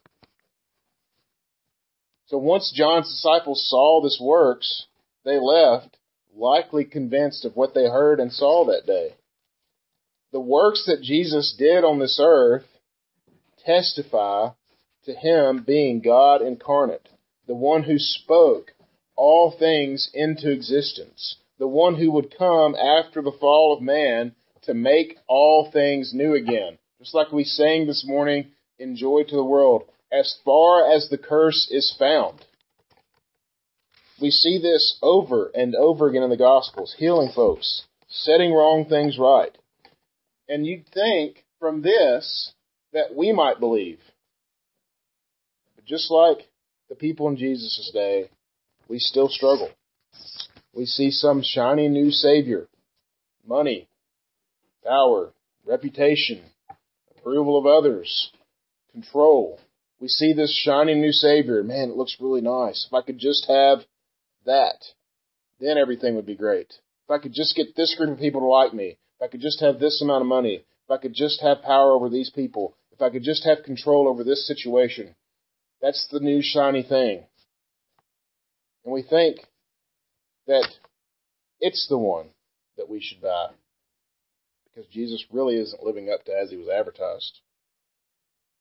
So 2.26 2.38
once 2.38 2.72
John's 2.72 3.08
disciples 3.08 3.68
saw 3.68 4.00
this 4.00 4.18
works, 4.20 4.86
they 5.24 5.38
left 5.38 5.96
likely 6.34 6.84
convinced 6.84 7.44
of 7.44 7.56
what 7.56 7.74
they 7.74 7.86
heard 7.86 8.20
and 8.20 8.32
saw 8.32 8.64
that 8.66 8.86
day. 8.86 9.14
The 10.32 10.40
works 10.40 10.84
that 10.86 11.02
Jesus 11.02 11.54
did 11.56 11.84
on 11.84 11.98
this 11.98 12.18
earth 12.20 12.66
testify 13.64 14.50
to 15.04 15.14
him 15.14 15.62
being 15.62 16.00
God 16.00 16.42
incarnate, 16.42 17.08
the 17.46 17.54
one 17.54 17.84
who 17.84 17.98
spoke 17.98 18.72
all 19.16 19.50
things 19.50 20.10
into 20.12 20.50
existence 20.50 21.36
the 21.58 21.68
one 21.68 21.96
who 21.96 22.10
would 22.12 22.36
come 22.36 22.74
after 22.74 23.22
the 23.22 23.32
fall 23.32 23.74
of 23.74 23.82
man 23.82 24.34
to 24.62 24.74
make 24.74 25.16
all 25.26 25.70
things 25.70 26.12
new 26.12 26.34
again. 26.34 26.78
Just 26.98 27.14
like 27.14 27.32
we 27.32 27.44
sang 27.44 27.86
this 27.86 28.04
morning 28.06 28.48
in 28.78 28.96
Joy 28.96 29.22
to 29.22 29.36
the 29.36 29.44
World, 29.44 29.84
as 30.12 30.36
far 30.44 30.92
as 30.92 31.08
the 31.08 31.18
curse 31.18 31.68
is 31.70 31.94
found. 31.98 32.44
We 34.20 34.30
see 34.30 34.58
this 34.58 34.98
over 35.02 35.50
and 35.54 35.74
over 35.74 36.08
again 36.08 36.22
in 36.22 36.30
the 36.30 36.36
Gospels, 36.36 36.94
healing 36.98 37.30
folks, 37.34 37.82
setting 38.08 38.52
wrong 38.52 38.86
things 38.88 39.18
right. 39.18 39.56
And 40.48 40.66
you'd 40.66 40.88
think 40.88 41.44
from 41.60 41.82
this 41.82 42.52
that 42.92 43.14
we 43.14 43.32
might 43.32 43.60
believe. 43.60 44.00
But 45.74 45.84
just 45.84 46.10
like 46.10 46.48
the 46.88 46.94
people 46.94 47.28
in 47.28 47.36
Jesus' 47.36 47.90
day, 47.92 48.30
we 48.88 48.98
still 48.98 49.28
struggle 49.28 49.70
we 50.76 50.84
see 50.84 51.10
some 51.10 51.42
shiny 51.42 51.88
new 51.88 52.10
savior. 52.10 52.68
Money, 53.46 53.88
power, 54.84 55.32
reputation, 55.64 56.42
approval 57.16 57.58
of 57.58 57.66
others, 57.66 58.30
control. 58.92 59.58
We 60.00 60.08
see 60.08 60.34
this 60.34 60.54
shiny 60.54 60.94
new 60.94 61.12
savior. 61.12 61.62
Man, 61.62 61.88
it 61.90 61.96
looks 61.96 62.18
really 62.20 62.42
nice. 62.42 62.86
If 62.86 62.92
I 62.92 63.00
could 63.00 63.18
just 63.18 63.46
have 63.48 63.78
that, 64.44 64.84
then 65.58 65.78
everything 65.78 66.14
would 66.14 66.26
be 66.26 66.36
great. 66.36 66.68
If 67.04 67.10
I 67.10 67.18
could 67.18 67.32
just 67.32 67.56
get 67.56 67.74
this 67.74 67.94
group 67.96 68.10
of 68.10 68.18
people 68.18 68.42
to 68.42 68.46
like 68.46 68.74
me, 68.74 68.98
if 69.18 69.22
I 69.22 69.28
could 69.28 69.40
just 69.40 69.60
have 69.60 69.78
this 69.78 70.02
amount 70.02 70.20
of 70.22 70.28
money, 70.28 70.56
if 70.56 70.90
I 70.90 70.98
could 70.98 71.14
just 71.14 71.40
have 71.40 71.62
power 71.62 71.92
over 71.92 72.10
these 72.10 72.30
people, 72.30 72.76
if 72.92 73.00
I 73.00 73.08
could 73.08 73.22
just 73.22 73.46
have 73.46 73.64
control 73.64 74.08
over 74.08 74.22
this 74.22 74.46
situation, 74.46 75.14
that's 75.80 76.06
the 76.10 76.20
new 76.20 76.42
shiny 76.42 76.82
thing. 76.82 77.24
And 78.84 78.92
we 78.92 79.02
think 79.02 79.38
that 80.46 80.68
it's 81.60 81.86
the 81.88 81.98
one 81.98 82.28
that 82.76 82.88
we 82.88 83.00
should 83.00 83.20
buy 83.20 83.48
because 84.76 84.90
Jesus 84.90 85.24
really 85.32 85.56
isn't 85.56 85.82
living 85.82 86.10
up 86.12 86.24
to 86.26 86.32
as 86.32 86.50
he 86.50 86.56
was 86.56 86.68
advertised. 86.68 87.40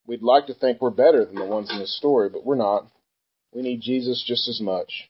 We'd 0.07 0.21
like 0.21 0.47
to 0.47 0.53
think 0.53 0.79
we're 0.79 0.91
better 0.91 1.25
than 1.25 1.35
the 1.35 1.45
ones 1.45 1.69
in 1.71 1.79
this 1.79 1.97
story, 1.97 2.29
but 2.29 2.45
we're 2.45 2.55
not. 2.55 2.87
We 3.53 3.61
need 3.61 3.81
Jesus 3.81 4.23
just 4.25 4.47
as 4.47 4.61
much. 4.61 5.09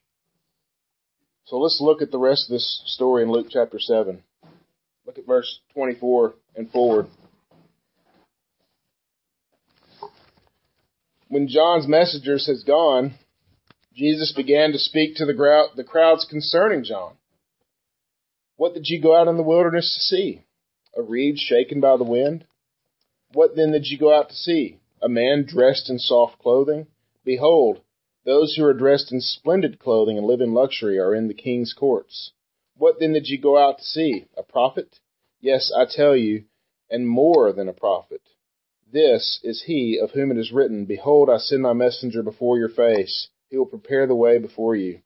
So 1.46 1.58
let's 1.58 1.80
look 1.80 2.02
at 2.02 2.12
the 2.12 2.18
rest 2.18 2.50
of 2.50 2.54
this 2.54 2.82
story 2.86 3.24
in 3.24 3.32
Luke 3.32 3.48
chapter 3.50 3.80
7. 3.80 4.24
Look 5.06 5.18
at 5.20 5.28
verse 5.28 5.60
24 5.74 6.34
and 6.56 6.72
forward. 6.72 7.08
When 11.28 11.48
John's 11.48 11.88
messengers 11.88 12.48
has 12.48 12.64
gone, 12.64 13.16
Jesus 13.96 14.34
began 14.34 14.74
to 14.74 14.78
speak 14.78 15.16
to 15.16 15.26
the, 15.26 15.68
the 15.78 15.84
crowds 15.86 16.28
concerning 16.30 16.84
John. 16.84 17.14
What 18.58 18.74
did 18.74 18.88
you 18.88 19.02
go 19.02 19.16
out 19.16 19.30
in 19.30 19.38
the 19.38 19.44
wilderness 19.44 19.96
to 19.96 20.02
see? 20.02 20.42
A 20.98 21.02
reed 21.02 21.40
shaken 21.40 21.80
by 21.80 21.96
the 21.96 22.04
wind? 22.04 22.46
What 23.32 23.56
then 23.56 23.72
did 23.72 23.88
you 23.88 23.98
go 23.98 24.14
out 24.14 24.30
to 24.30 24.36
see? 24.36 24.80
A 25.02 25.08
man 25.08 25.46
dressed 25.48 25.90
in 25.90 25.98
soft 25.98 26.40
clothing? 26.40 26.88
Behold, 27.24 27.80
those 28.26 28.56
who 28.56 28.66
are 28.66 28.74
dressed 28.74 29.14
in 29.14 29.22
splendid 29.22 29.80
clothing 29.80 30.18
and 30.18 30.28
live 30.28 30.42
in 30.42 30.54
luxury 30.54 31.00
are 31.00 31.16
in 31.16 31.30
the 31.30 31.34
king's 31.34 31.72
courts. 31.72 32.34
What 32.78 33.00
then 33.00 33.14
did 33.14 33.30
you 33.30 33.38
go 33.38 33.58
out 33.58 33.78
to 33.78 33.84
see? 33.86 34.26
A 34.36 34.44
prophet? 34.44 35.00
Yes, 35.40 35.72
I 35.74 35.86
tell 35.86 36.18
you, 36.18 36.44
and 36.90 37.08
more 37.08 37.54
than 37.54 37.70
a 37.70 37.74
prophet. 37.74 38.22
This 38.92 39.40
is 39.42 39.64
he 39.68 39.98
of 40.02 40.12
whom 40.12 40.32
it 40.32 40.38
is 40.38 40.52
written, 40.52 40.84
Behold, 40.84 41.30
I 41.30 41.38
send 41.38 41.62
my 41.62 41.74
messenger 41.74 42.22
before 42.24 42.58
your 42.58 42.70
face 42.70 43.30
he 43.50 43.58
will 43.58 43.66
prepare 43.66 44.08
the 44.08 44.16
way 44.16 44.38
before 44.38 44.76
you. 44.76 45.02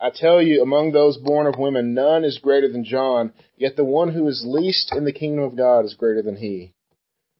I 0.00 0.10
tell 0.10 0.42
you, 0.42 0.62
among 0.62 0.92
those 0.92 1.16
born 1.16 1.46
of 1.46 1.58
women, 1.58 1.94
none 1.94 2.24
is 2.24 2.38
greater 2.38 2.68
than 2.68 2.84
John, 2.84 3.32
yet 3.56 3.76
the 3.76 3.84
one 3.84 4.12
who 4.12 4.26
is 4.26 4.44
least 4.44 4.92
in 4.94 5.04
the 5.04 5.12
kingdom 5.12 5.44
of 5.44 5.56
God 5.56 5.84
is 5.84 5.94
greater 5.94 6.22
than 6.22 6.36
he. 6.36 6.74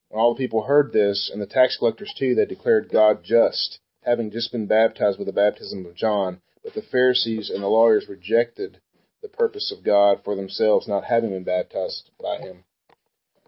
When 0.09 0.21
all 0.21 0.35
the 0.35 0.39
people 0.39 0.63
heard 0.63 0.93
this, 0.93 1.31
and 1.33 1.43
the 1.43 1.47
tax 1.47 1.77
collectors 1.77 2.15
too, 2.17 2.35
they 2.35 2.45
declared 2.45 2.91
God 2.91 3.25
just, 3.25 3.81
having 4.03 4.31
just 4.31 4.53
been 4.53 4.67
baptized 4.67 5.19
with 5.19 5.27
the 5.27 5.33
baptism 5.33 5.87
of 5.87 5.97
John. 5.97 6.41
But 6.63 6.75
the 6.75 6.83
Pharisees 6.83 7.51
and 7.51 7.63
the 7.63 7.69
lawyers 7.69 8.09
rejected 8.09 8.79
the 9.23 9.29
purpose 9.29 9.73
of 9.77 9.85
God 9.85 10.21
for 10.25 10.37
themselves, 10.37 10.87
not 10.87 11.05
having 11.05 11.31
been 11.31 11.45
baptized 11.45 12.11
by 12.21 12.39
him. 12.39 12.65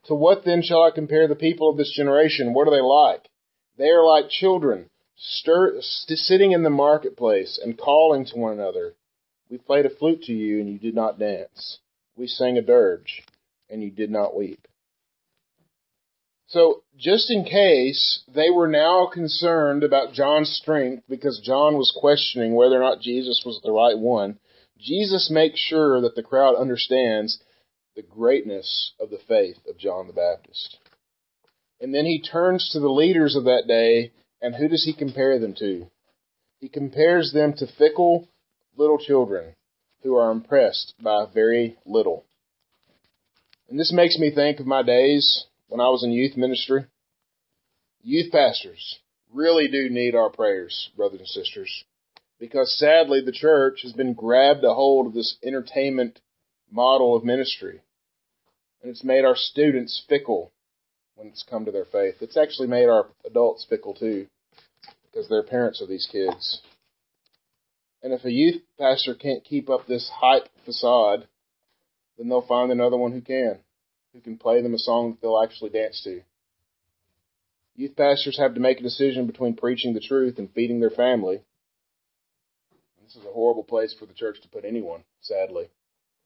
To 0.07 0.15
what 0.15 0.45
then 0.45 0.63
shall 0.63 0.83
I 0.83 0.91
compare 0.91 1.29
the 1.29 1.37
people 1.37 1.71
of 1.71 1.77
this 1.77 1.95
generation? 1.95 2.53
What 2.53 2.67
are 2.67 2.73
they 2.73 2.81
like? 2.81 3.29
They 3.77 3.91
are 3.91 4.05
like 4.05 4.29
children 4.29 4.91
stir, 5.17 5.81
st- 5.81 6.19
sitting 6.19 6.53
in 6.53 6.63
the 6.63 6.71
marketplace 6.71 7.59
and 7.63 7.79
calling 7.79 8.25
to 8.27 8.37
one 8.37 8.53
another, 8.53 8.95
We 9.51 9.59
played 9.59 9.87
a 9.87 9.91
flute 9.91 10.23
to 10.23 10.33
you, 10.33 10.61
and 10.61 10.69
you 10.69 10.79
did 10.79 10.95
not 10.95 11.19
dance. 11.19 11.79
We 12.17 12.27
sang 12.27 12.57
a 12.57 12.63
dirge, 12.63 13.23
and 13.69 13.83
you 13.83 13.91
did 13.91 14.11
not 14.11 14.35
weep. 14.35 14.67
So, 16.47 16.83
just 16.97 17.31
in 17.31 17.45
case 17.45 18.23
they 18.29 18.51
were 18.51 18.69
now 18.69 19.07
concerned 19.07 19.83
about 19.83 20.13
John's 20.13 20.51
strength 20.51 21.05
because 21.09 21.41
John 21.41 21.77
was 21.77 21.97
questioning 21.99 22.55
whether 22.55 22.77
or 22.77 22.83
not 22.83 23.01
Jesus 23.01 23.43
was 23.45 23.61
the 23.63 23.73
right 23.73 23.99
one, 23.99 24.39
Jesus 24.79 25.31
makes 25.31 25.59
sure 25.59 26.01
that 26.01 26.15
the 26.15 26.23
crowd 26.23 26.57
understands 26.57 27.41
the 27.97 28.03
greatness 28.03 28.93
of 29.01 29.11
the 29.11 29.21
faith 29.27 29.59
of 29.69 29.79
John 29.79 30.07
the 30.07 30.13
Baptist. 30.13 30.79
And 31.81 31.95
then 31.95 32.05
he 32.05 32.21
turns 32.21 32.69
to 32.71 32.81
the 32.81 32.89
leaders 32.89 33.37
of 33.37 33.45
that 33.45 33.67
day 33.67 34.13
and 34.45 34.55
who 34.55 34.69
does 34.69 34.85
he 34.85 34.93
compare 34.93 35.39
them 35.39 35.55
to? 35.55 35.87
He 36.61 36.69
compares 36.69 37.33
them 37.33 37.55
to 37.55 37.67
fickle 37.79 38.29
little 38.77 38.99
children 38.99 39.55
who 40.03 40.17
are 40.17 40.31
impressed 40.31 40.93
by 41.03 41.25
very 41.33 41.79
little. 41.87 42.27
And 43.71 43.81
this 43.81 43.91
makes 43.91 44.19
me 44.19 44.31
think 44.31 44.61
of 44.61 44.67
my 44.67 44.83
days 44.83 45.47
when 45.69 45.81
I 45.81 45.89
was 45.89 46.05
in 46.05 46.13
youth 46.13 46.37
ministry. 46.37 46.85
Youth 48.03 48.31
pastors 48.31 48.99
really 49.33 49.67
do 49.67 49.89
need 49.89 50.15
our 50.15 50.29
prayers, 50.29 50.91
brothers 50.95 51.21
and 51.21 51.29
sisters, 51.29 51.85
because 52.39 52.79
sadly 52.79 53.23
the 53.23 53.33
church 53.33 53.81
has 53.83 53.95
been 53.95 54.13
grabbed 54.13 54.63
a 54.63 54.75
hold 54.75 55.07
of 55.07 55.15
this 55.15 55.39
entertainment 55.43 56.21
model 56.71 57.17
of 57.17 57.25
ministry. 57.25 57.81
And 58.83 58.91
it's 58.91 59.03
made 59.03 59.25
our 59.25 59.37
students 59.37 60.05
fickle 60.07 60.53
when 61.15 61.29
it's 61.29 61.47
come 61.49 61.65
to 61.65 61.73
their 61.73 61.87
faith. 61.87 62.17
It's 62.21 62.37
actually 62.37 62.69
made 62.69 62.91
our 62.91 63.07
adults 63.25 63.65
fickle 63.67 63.95
too 63.95 64.27
because 65.15 65.29
they're 65.29 65.43
parents 65.43 65.81
of 65.81 65.89
these 65.89 66.09
kids. 66.11 66.61
And 68.03 68.13
if 68.13 68.25
a 68.25 68.31
youth 68.31 68.63
pastor 68.79 69.15
can't 69.15 69.45
keep 69.45 69.71
up 69.71 69.87
this 69.87 70.11
hype 70.13 70.49
facade, 70.65 71.27
then 72.19 72.29
they'll 72.29 72.47
find 72.47 72.71
another 72.71 72.97
one 72.97 73.13
who 73.13 73.21
can, 73.21 73.59
who 74.13 74.21
can 74.21 74.37
play 74.37 74.61
them 74.61 74.75
a 74.75 74.79
song 74.79 75.13
that 75.13 75.23
they'll 75.23 75.43
actually 75.43 75.71
dance 75.71 76.03
to. 76.05 76.21
Youth 77.77 77.97
pastors 77.97 78.39
have 78.39 78.55
to 78.55 78.61
make 78.61 78.81
a 78.81 78.83
decision 78.83 79.27
between 79.27 79.57
preaching 79.57 79.95
the 79.95 80.01
truth 80.01 80.39
and 80.39 80.51
feeding 80.53 80.81
their 80.81 80.91
family. 80.91 81.41
This 83.03 83.17
is 83.17 83.25
a 83.25 83.33
horrible 83.33 83.65
place 83.65 83.95
for 83.99 84.07
the 84.07 84.15
church 84.15 84.41
to 84.43 84.49
put 84.49 84.65
anyone, 84.65 85.05
sadly. 85.21 85.69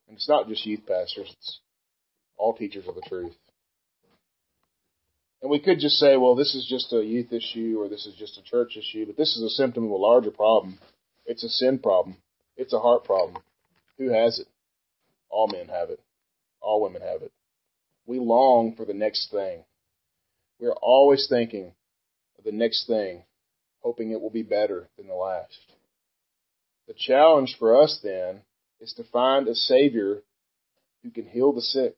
And 0.08 0.16
it's 0.16 0.28
not 0.28 0.48
just 0.48 0.66
youth 0.66 0.86
pastors, 0.86 1.30
it's 1.30 1.60
all 2.36 2.54
teachers 2.54 2.86
of 2.86 2.94
the 2.94 3.02
truth. 3.02 3.34
And 5.40 5.50
we 5.50 5.60
could 5.60 5.78
just 5.78 5.96
say, 5.96 6.16
well, 6.16 6.34
this 6.34 6.54
is 6.54 6.66
just 6.68 6.92
a 6.92 7.04
youth 7.04 7.32
issue 7.32 7.76
or 7.78 7.88
this 7.88 8.06
is 8.06 8.14
just 8.14 8.38
a 8.38 8.42
church 8.42 8.76
issue, 8.76 9.06
but 9.06 9.16
this 9.16 9.36
is 9.36 9.42
a 9.42 9.50
symptom 9.50 9.84
of 9.84 9.90
a 9.90 9.96
larger 9.96 10.32
problem. 10.32 10.78
It's 11.26 11.44
a 11.44 11.48
sin 11.48 11.78
problem. 11.78 12.16
It's 12.56 12.72
a 12.72 12.80
heart 12.80 13.04
problem. 13.04 13.42
Who 13.98 14.10
has 14.10 14.38
it? 14.38 14.48
All 15.30 15.46
men 15.46 15.68
have 15.68 15.90
it. 15.90 16.00
All 16.60 16.82
women 16.82 17.02
have 17.02 17.22
it. 17.22 17.32
We 18.06 18.18
long 18.18 18.74
for 18.76 18.84
the 18.84 18.94
next 18.94 19.30
thing. 19.30 19.64
We're 20.58 20.72
always 20.72 21.26
thinking 21.28 21.72
of 22.38 22.44
the 22.44 22.52
next 22.52 22.86
thing, 22.86 23.22
hoping 23.80 24.10
it 24.10 24.20
will 24.20 24.30
be 24.30 24.42
better 24.42 24.88
than 24.96 25.06
the 25.06 25.14
last. 25.14 25.58
The 26.88 26.94
challenge 26.94 27.56
for 27.58 27.80
us 27.80 28.00
then 28.02 28.40
is 28.80 28.92
to 28.94 29.04
find 29.04 29.46
a 29.46 29.54
Savior 29.54 30.22
who 31.02 31.10
can 31.10 31.26
heal 31.26 31.52
the 31.52 31.60
sick, 31.60 31.96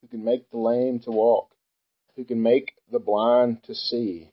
who 0.00 0.08
can 0.08 0.24
make 0.24 0.50
the 0.50 0.58
lame 0.58 1.00
to 1.00 1.10
walk, 1.10 1.50
who 2.18 2.24
can 2.24 2.42
make 2.42 2.72
the 2.90 2.98
blind 2.98 3.62
to 3.62 3.72
see. 3.76 4.28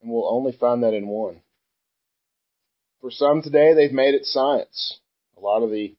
And 0.00 0.10
we'll 0.10 0.26
only 0.26 0.52
find 0.52 0.82
that 0.82 0.94
in 0.94 1.06
one. 1.06 1.42
For 3.02 3.10
some 3.10 3.42
today, 3.42 3.74
they've 3.74 3.92
made 3.92 4.14
it 4.14 4.24
science. 4.24 4.98
A 5.36 5.40
lot 5.40 5.62
of 5.62 5.70
the 5.70 5.94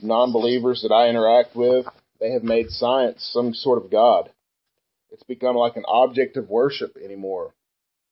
non-believers 0.00 0.82
that 0.82 0.94
I 0.94 1.08
interact 1.08 1.56
with, 1.56 1.86
they 2.20 2.30
have 2.30 2.44
made 2.44 2.70
science 2.70 3.28
some 3.32 3.52
sort 3.52 3.84
of 3.84 3.90
God. 3.90 4.30
It's 5.10 5.24
become 5.24 5.56
like 5.56 5.76
an 5.76 5.84
object 5.88 6.36
of 6.36 6.48
worship 6.48 6.96
anymore. 6.96 7.52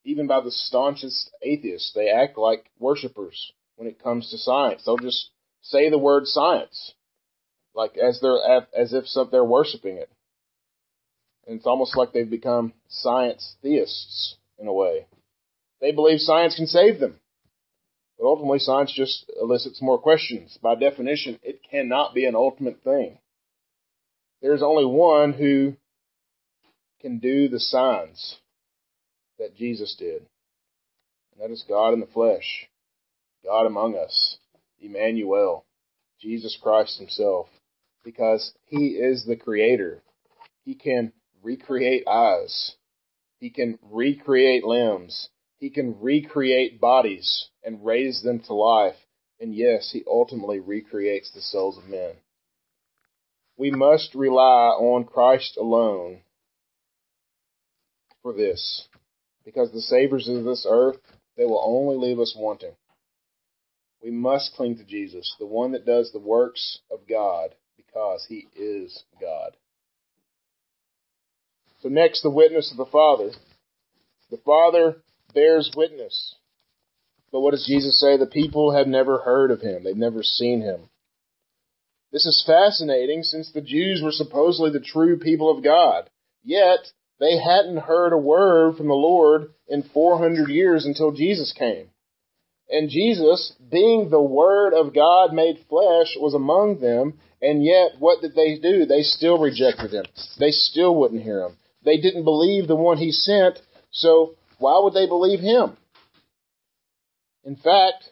Even 0.03 0.27
by 0.27 0.41
the 0.41 0.51
staunchest 0.51 1.31
atheists, 1.41 1.93
they 1.95 2.09
act 2.09 2.37
like 2.37 2.69
worshippers 2.77 3.53
when 3.77 3.87
it 3.87 4.03
comes 4.03 4.29
to 4.29 4.37
science. 4.37 4.83
They'll 4.85 4.97
just 4.97 5.29
say 5.61 5.89
the 5.89 5.97
word 5.97 6.25
science, 6.25 6.93
like 7.73 7.95
as 7.95 8.19
they're 8.21 8.65
as 8.77 8.93
if 8.93 9.05
they're 9.31 9.45
worshiping 9.45 9.95
it. 9.95 10.09
And 11.47 11.57
it's 11.57 11.67
almost 11.67 11.97
like 11.97 12.13
they've 12.13 12.29
become 12.29 12.73
science 12.87 13.55
theists 13.61 14.37
in 14.57 14.67
a 14.67 14.73
way. 14.73 15.07
They 15.81 15.91
believe 15.91 16.19
science 16.19 16.55
can 16.55 16.67
save 16.67 16.99
them. 16.99 17.19
But 18.17 18.25
ultimately, 18.25 18.59
science 18.59 18.93
just 18.95 19.29
elicits 19.41 19.81
more 19.81 19.97
questions. 19.97 20.57
By 20.61 20.75
definition, 20.75 21.39
it 21.43 21.61
cannot 21.69 22.13
be 22.13 22.25
an 22.25 22.35
ultimate 22.35 22.81
thing. 22.83 23.17
There's 24.41 24.61
only 24.61 24.85
one 24.85 25.33
who 25.33 25.75
can 27.01 27.19
do 27.19 27.49
the 27.49 27.59
signs 27.59 28.37
that 29.39 29.55
Jesus 29.55 29.95
did. 29.97 30.25
And 31.33 31.41
that 31.41 31.51
is 31.51 31.65
God 31.67 31.93
in 31.93 31.99
the 31.99 32.05
flesh, 32.07 32.69
God 33.43 33.65
among 33.65 33.97
us, 33.97 34.37
Emmanuel, 34.79 35.65
Jesus 36.21 36.57
Christ 36.61 36.99
Himself, 36.99 37.47
because 38.03 38.53
He 38.65 38.89
is 38.89 39.25
the 39.25 39.35
Creator. 39.35 40.01
He 40.63 40.75
can 40.75 41.11
recreate 41.43 42.07
eyes. 42.07 42.75
He 43.39 43.49
can 43.49 43.77
recreate 43.81 44.63
limbs. 44.63 45.29
He 45.59 45.69
can 45.69 45.97
recreate 46.01 46.79
bodies 46.79 47.49
and 47.63 47.85
raise 47.85 48.21
them 48.23 48.39
to 48.47 48.53
life. 48.53 48.95
And 49.39 49.53
yes, 49.53 49.91
He 49.91 50.03
ultimately 50.07 50.59
recreates 50.59 51.31
the 51.31 51.41
souls 51.41 51.77
of 51.77 51.89
men. 51.89 52.13
We 53.57 53.69
must 53.69 54.15
rely 54.15 54.69
on 54.69 55.03
Christ 55.03 55.57
alone 55.57 56.21
for 58.21 58.33
this, 58.33 58.87
because 59.43 59.71
the 59.71 59.81
saviors 59.81 60.29
of 60.29 60.45
this 60.45 60.65
earth, 60.67 60.97
they 61.35 61.45
will 61.45 61.61
only 61.63 61.97
leave 61.97 62.19
us 62.19 62.33
wanting. 62.37 62.75
We 64.01 64.11
must 64.11 64.53
cling 64.55 64.77
to 64.77 64.83
Jesus, 64.83 65.35
the 65.39 65.45
one 65.45 65.73
that 65.73 65.85
does 65.85 66.11
the 66.11 66.19
works 66.19 66.79
of 66.89 67.07
God, 67.07 67.55
because 67.77 68.25
He 68.27 68.47
is 68.55 69.03
God. 69.19 69.57
So 71.83 71.89
next, 71.89 72.21
the 72.21 72.29
witness 72.29 72.71
of 72.71 72.77
the 72.77 72.89
Father. 72.89 73.31
The 74.31 74.37
Father 74.37 74.95
bears 75.33 75.69
witness. 75.75 76.33
But 77.29 77.41
what 77.41 77.51
does 77.51 77.65
Jesus 77.67 77.99
say? 77.99 78.15
The 78.15 78.25
people 78.25 78.73
have 78.73 78.87
never 78.87 79.17
heard 79.17 79.51
of 79.51 79.59
him. 79.59 79.83
They've 79.83 79.97
never 79.97 80.23
seen 80.23 80.61
him. 80.61 80.89
This 82.13 82.25
is 82.25 82.41
fascinating 82.47 83.23
since 83.23 83.51
the 83.51 83.59
Jews 83.59 84.01
were 84.01 84.13
supposedly 84.13 84.71
the 84.71 84.79
true 84.79 85.19
people 85.19 85.51
of 85.51 85.61
God. 85.61 86.09
Yet, 86.41 86.79
they 87.19 87.37
hadn't 87.37 87.79
heard 87.79 88.13
a 88.13 88.17
word 88.17 88.77
from 88.77 88.87
the 88.87 88.93
Lord 88.93 89.49
in 89.67 89.83
400 89.83 90.47
years 90.47 90.85
until 90.85 91.11
Jesus 91.11 91.51
came. 91.51 91.89
And 92.69 92.89
Jesus, 92.89 93.51
being 93.69 94.09
the 94.09 94.21
Word 94.21 94.73
of 94.73 94.95
God 94.95 95.33
made 95.33 95.65
flesh, 95.67 96.15
was 96.17 96.33
among 96.33 96.79
them, 96.79 97.19
and 97.41 97.61
yet 97.61 97.99
what 97.99 98.21
did 98.21 98.35
they 98.35 98.57
do? 98.57 98.85
They 98.85 99.01
still 99.01 99.37
rejected 99.37 99.91
him. 99.91 100.05
They 100.39 100.51
still 100.51 100.95
wouldn't 100.95 101.23
hear 101.23 101.41
him. 101.43 101.57
They 101.83 101.97
didn't 101.97 102.23
believe 102.23 102.67
the 102.67 102.75
one 102.75 102.97
he 102.97 103.11
sent, 103.11 103.59
so 103.91 104.35
why 104.57 104.79
would 104.81 104.93
they 104.93 105.07
believe 105.07 105.39
him? 105.39 105.77
In 107.43 107.55
fact, 107.55 108.09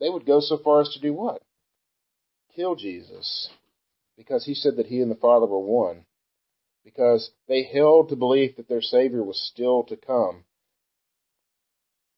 they 0.00 0.08
would 0.08 0.26
go 0.26 0.40
so 0.40 0.58
far 0.58 0.80
as 0.80 0.88
to 0.90 1.00
do 1.00 1.12
what? 1.12 1.42
Kill 2.56 2.74
Jesus. 2.74 3.48
Because 4.16 4.44
he 4.44 4.54
said 4.54 4.76
that 4.76 4.86
he 4.86 5.00
and 5.00 5.10
the 5.10 5.16
Father 5.16 5.46
were 5.46 5.58
one. 5.58 6.04
Because 6.84 7.30
they 7.46 7.62
held 7.62 8.08
to 8.08 8.16
belief 8.16 8.56
that 8.56 8.68
their 8.68 8.80
Savior 8.80 9.22
was 9.22 9.40
still 9.40 9.84
to 9.84 9.96
come. 9.96 10.44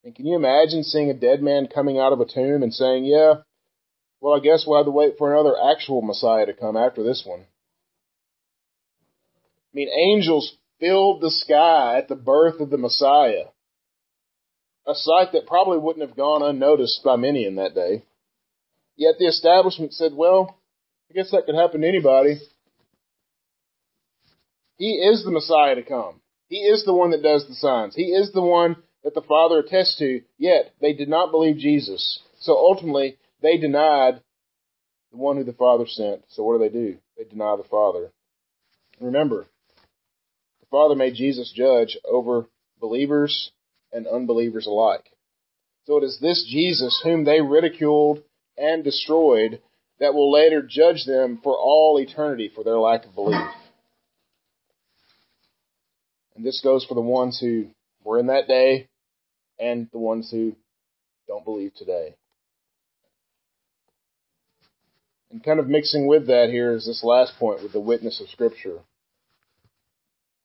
And 0.04 0.14
can 0.14 0.26
you 0.26 0.36
imagine 0.36 0.82
seeing 0.82 1.10
a 1.10 1.14
dead 1.14 1.42
man 1.42 1.66
coming 1.66 1.98
out 1.98 2.12
of 2.12 2.20
a 2.20 2.26
tomb 2.26 2.62
and 2.62 2.72
saying, 2.72 3.04
Yeah, 3.04 3.34
well, 4.20 4.34
I 4.34 4.40
guess 4.40 4.64
we'll 4.66 4.78
have 4.78 4.86
to 4.86 4.90
wait 4.90 5.18
for 5.18 5.32
another 5.32 5.54
actual 5.70 6.02
Messiah 6.02 6.46
to 6.46 6.54
come 6.54 6.76
after 6.76 7.02
this 7.02 7.24
one? 7.26 7.46
I 9.74 9.76
mean, 9.76 9.88
angels 9.88 10.56
filled 10.78 11.20
the 11.20 11.30
sky 11.30 11.98
at 11.98 12.08
the 12.08 12.14
birth 12.14 12.60
of 12.60 12.70
the 12.70 12.78
Messiah. 12.78 13.46
A 14.86 14.94
sight 14.94 15.32
that 15.32 15.46
probably 15.46 15.78
wouldn't 15.78 16.06
have 16.06 16.16
gone 16.16 16.42
unnoticed 16.42 17.02
by 17.04 17.16
many 17.16 17.44
in 17.44 17.56
that 17.56 17.74
day. 17.74 18.04
Yet 18.96 19.16
the 19.18 19.26
establishment 19.26 19.92
said, 19.92 20.12
well, 20.14 20.56
I 21.10 21.14
guess 21.14 21.32
that 21.32 21.46
could 21.46 21.56
happen 21.56 21.80
to 21.80 21.88
anybody. 21.88 22.38
He 24.76 24.92
is 24.92 25.24
the 25.24 25.32
Messiah 25.32 25.74
to 25.74 25.82
come. 25.82 26.20
He 26.48 26.58
is 26.58 26.84
the 26.84 26.94
one 26.94 27.10
that 27.10 27.22
does 27.22 27.46
the 27.48 27.54
signs. 27.54 27.96
He 27.96 28.12
is 28.12 28.30
the 28.32 28.42
one 28.42 28.76
that 29.02 29.14
the 29.14 29.22
Father 29.22 29.58
attests 29.58 29.98
to, 29.98 30.22
yet 30.38 30.72
they 30.80 30.92
did 30.92 31.08
not 31.08 31.32
believe 31.32 31.56
Jesus. 31.56 32.20
So 32.40 32.56
ultimately, 32.56 33.18
they 33.42 33.56
denied 33.58 34.20
the 35.10 35.18
one 35.18 35.36
who 35.36 35.44
the 35.44 35.52
Father 35.52 35.86
sent. 35.86 36.22
So 36.28 36.44
what 36.44 36.58
do 36.58 36.64
they 36.64 36.72
do? 36.72 36.98
They 37.16 37.24
deny 37.24 37.56
the 37.56 37.68
Father. 37.68 38.12
Remember, 39.00 39.46
Father 40.74 40.96
made 40.96 41.14
Jesus 41.14 41.52
judge 41.54 41.96
over 42.04 42.48
believers 42.80 43.52
and 43.92 44.08
unbelievers 44.08 44.66
alike. 44.66 45.04
So 45.84 45.98
it 45.98 46.02
is 46.02 46.18
this 46.20 46.44
Jesus 46.50 47.00
whom 47.04 47.22
they 47.22 47.40
ridiculed 47.40 48.24
and 48.58 48.82
destroyed 48.82 49.62
that 50.00 50.14
will 50.14 50.32
later 50.32 50.62
judge 50.68 51.04
them 51.06 51.38
for 51.44 51.56
all 51.56 52.00
eternity 52.00 52.50
for 52.52 52.64
their 52.64 52.80
lack 52.80 53.06
of 53.06 53.14
belief. 53.14 53.48
And 56.34 56.44
this 56.44 56.60
goes 56.60 56.84
for 56.84 56.94
the 56.94 57.00
ones 57.00 57.38
who 57.38 57.66
were 58.02 58.18
in 58.18 58.26
that 58.26 58.48
day 58.48 58.88
and 59.60 59.88
the 59.92 60.00
ones 60.00 60.28
who 60.28 60.56
don't 61.28 61.44
believe 61.44 61.72
today. 61.76 62.16
And 65.30 65.40
kind 65.40 65.60
of 65.60 65.68
mixing 65.68 66.08
with 66.08 66.26
that 66.26 66.48
here 66.50 66.72
is 66.72 66.84
this 66.84 67.04
last 67.04 67.34
point 67.38 67.62
with 67.62 67.72
the 67.72 67.78
witness 67.78 68.20
of 68.20 68.28
Scripture 68.28 68.80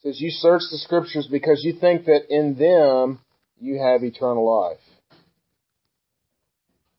says, 0.02 0.20
You 0.20 0.30
search 0.32 0.64
the 0.72 0.78
scriptures 0.78 1.28
because 1.30 1.62
you 1.64 1.74
think 1.74 2.06
that 2.06 2.34
in 2.34 2.56
them 2.56 3.20
you 3.60 3.80
have 3.80 4.04
eternal 4.04 4.46
life. 4.46 4.80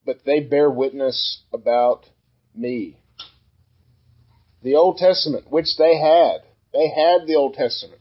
But 0.04 0.20
they 0.24 0.40
bear 0.40 0.70
witness 0.70 1.42
about 1.52 2.04
me. 2.54 2.96
The 4.62 4.76
Old 4.76 4.98
Testament, 4.98 5.50
which 5.50 5.76
they 5.78 5.98
had, 5.98 6.40
they 6.72 6.88
had 6.88 7.26
the 7.26 7.36
Old 7.36 7.54
Testament, 7.54 8.00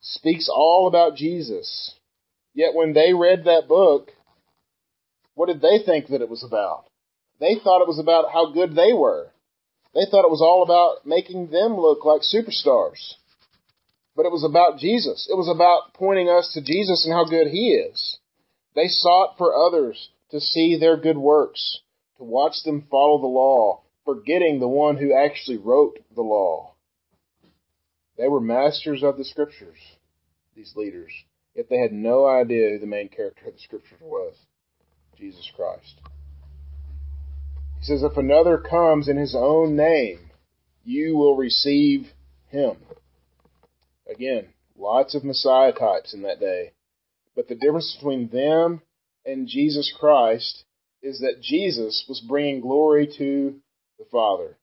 speaks 0.00 0.48
all 0.52 0.88
about 0.88 1.16
Jesus. 1.16 1.94
Yet 2.52 2.74
when 2.74 2.92
they 2.92 3.14
read 3.14 3.44
that 3.44 3.68
book, 3.68 4.10
what 5.34 5.46
did 5.46 5.60
they 5.60 5.84
think 5.84 6.08
that 6.08 6.20
it 6.20 6.28
was 6.28 6.44
about? 6.44 6.84
They 7.40 7.56
thought 7.62 7.82
it 7.82 7.88
was 7.88 7.98
about 7.98 8.32
how 8.32 8.52
good 8.52 8.74
they 8.74 8.92
were. 8.92 9.30
They 9.92 10.06
thought 10.10 10.24
it 10.24 10.30
was 10.30 10.42
all 10.42 10.62
about 10.62 11.06
making 11.06 11.50
them 11.50 11.76
look 11.76 12.04
like 12.04 12.22
superstars 12.22 13.14
but 14.16 14.26
it 14.26 14.32
was 14.32 14.44
about 14.44 14.78
Jesus. 14.78 15.28
It 15.30 15.36
was 15.36 15.48
about 15.48 15.94
pointing 15.94 16.28
us 16.28 16.52
to 16.54 16.62
Jesus 16.62 17.04
and 17.04 17.12
how 17.12 17.24
good 17.24 17.48
He 17.48 17.70
is. 17.70 18.18
They 18.74 18.88
sought 18.88 19.36
for 19.38 19.54
others 19.54 20.10
to 20.30 20.40
see 20.40 20.76
their 20.78 20.96
good 20.96 21.18
works, 21.18 21.80
to 22.18 22.24
watch 22.24 22.62
them 22.64 22.86
follow 22.90 23.20
the 23.20 23.26
law, 23.26 23.82
forgetting 24.04 24.58
the 24.58 24.68
one 24.68 24.96
who 24.96 25.12
actually 25.12 25.58
wrote 25.58 25.98
the 26.14 26.22
law. 26.22 26.74
They 28.16 28.28
were 28.28 28.40
masters 28.40 29.02
of 29.02 29.16
the 29.16 29.24
scriptures, 29.24 29.78
these 30.54 30.74
leaders, 30.76 31.12
yet 31.54 31.68
they 31.68 31.78
had 31.78 31.92
no 31.92 32.26
idea 32.26 32.70
who 32.70 32.78
the 32.78 32.86
main 32.86 33.08
character 33.08 33.48
of 33.48 33.54
the 33.54 33.60
scriptures 33.60 33.98
was 34.00 34.34
Jesus 35.16 35.50
Christ. 35.56 36.00
He 37.80 37.84
says, 37.84 38.02
If 38.02 38.16
another 38.16 38.58
comes 38.58 39.08
in 39.08 39.16
his 39.16 39.34
own 39.34 39.76
name, 39.76 40.30
you 40.84 41.16
will 41.16 41.36
receive 41.36 42.08
him. 42.48 42.76
Again, 44.08 44.48
lots 44.76 45.14
of 45.14 45.24
Messiah 45.24 45.72
types 45.72 46.14
in 46.14 46.22
that 46.22 46.40
day. 46.40 46.72
But 47.34 47.48
the 47.48 47.54
difference 47.54 47.94
between 47.96 48.28
them 48.28 48.82
and 49.24 49.48
Jesus 49.48 49.92
Christ 49.98 50.64
is 51.02 51.20
that 51.20 51.40
Jesus 51.42 52.04
was 52.08 52.20
bringing 52.20 52.60
glory 52.60 53.06
to 53.18 53.54
the 53.98 54.04
Father. 54.10 54.56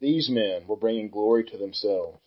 These 0.00 0.28
men 0.28 0.66
were 0.66 0.76
bringing 0.76 1.08
glory 1.08 1.44
to 1.44 1.56
themselves. 1.56 2.18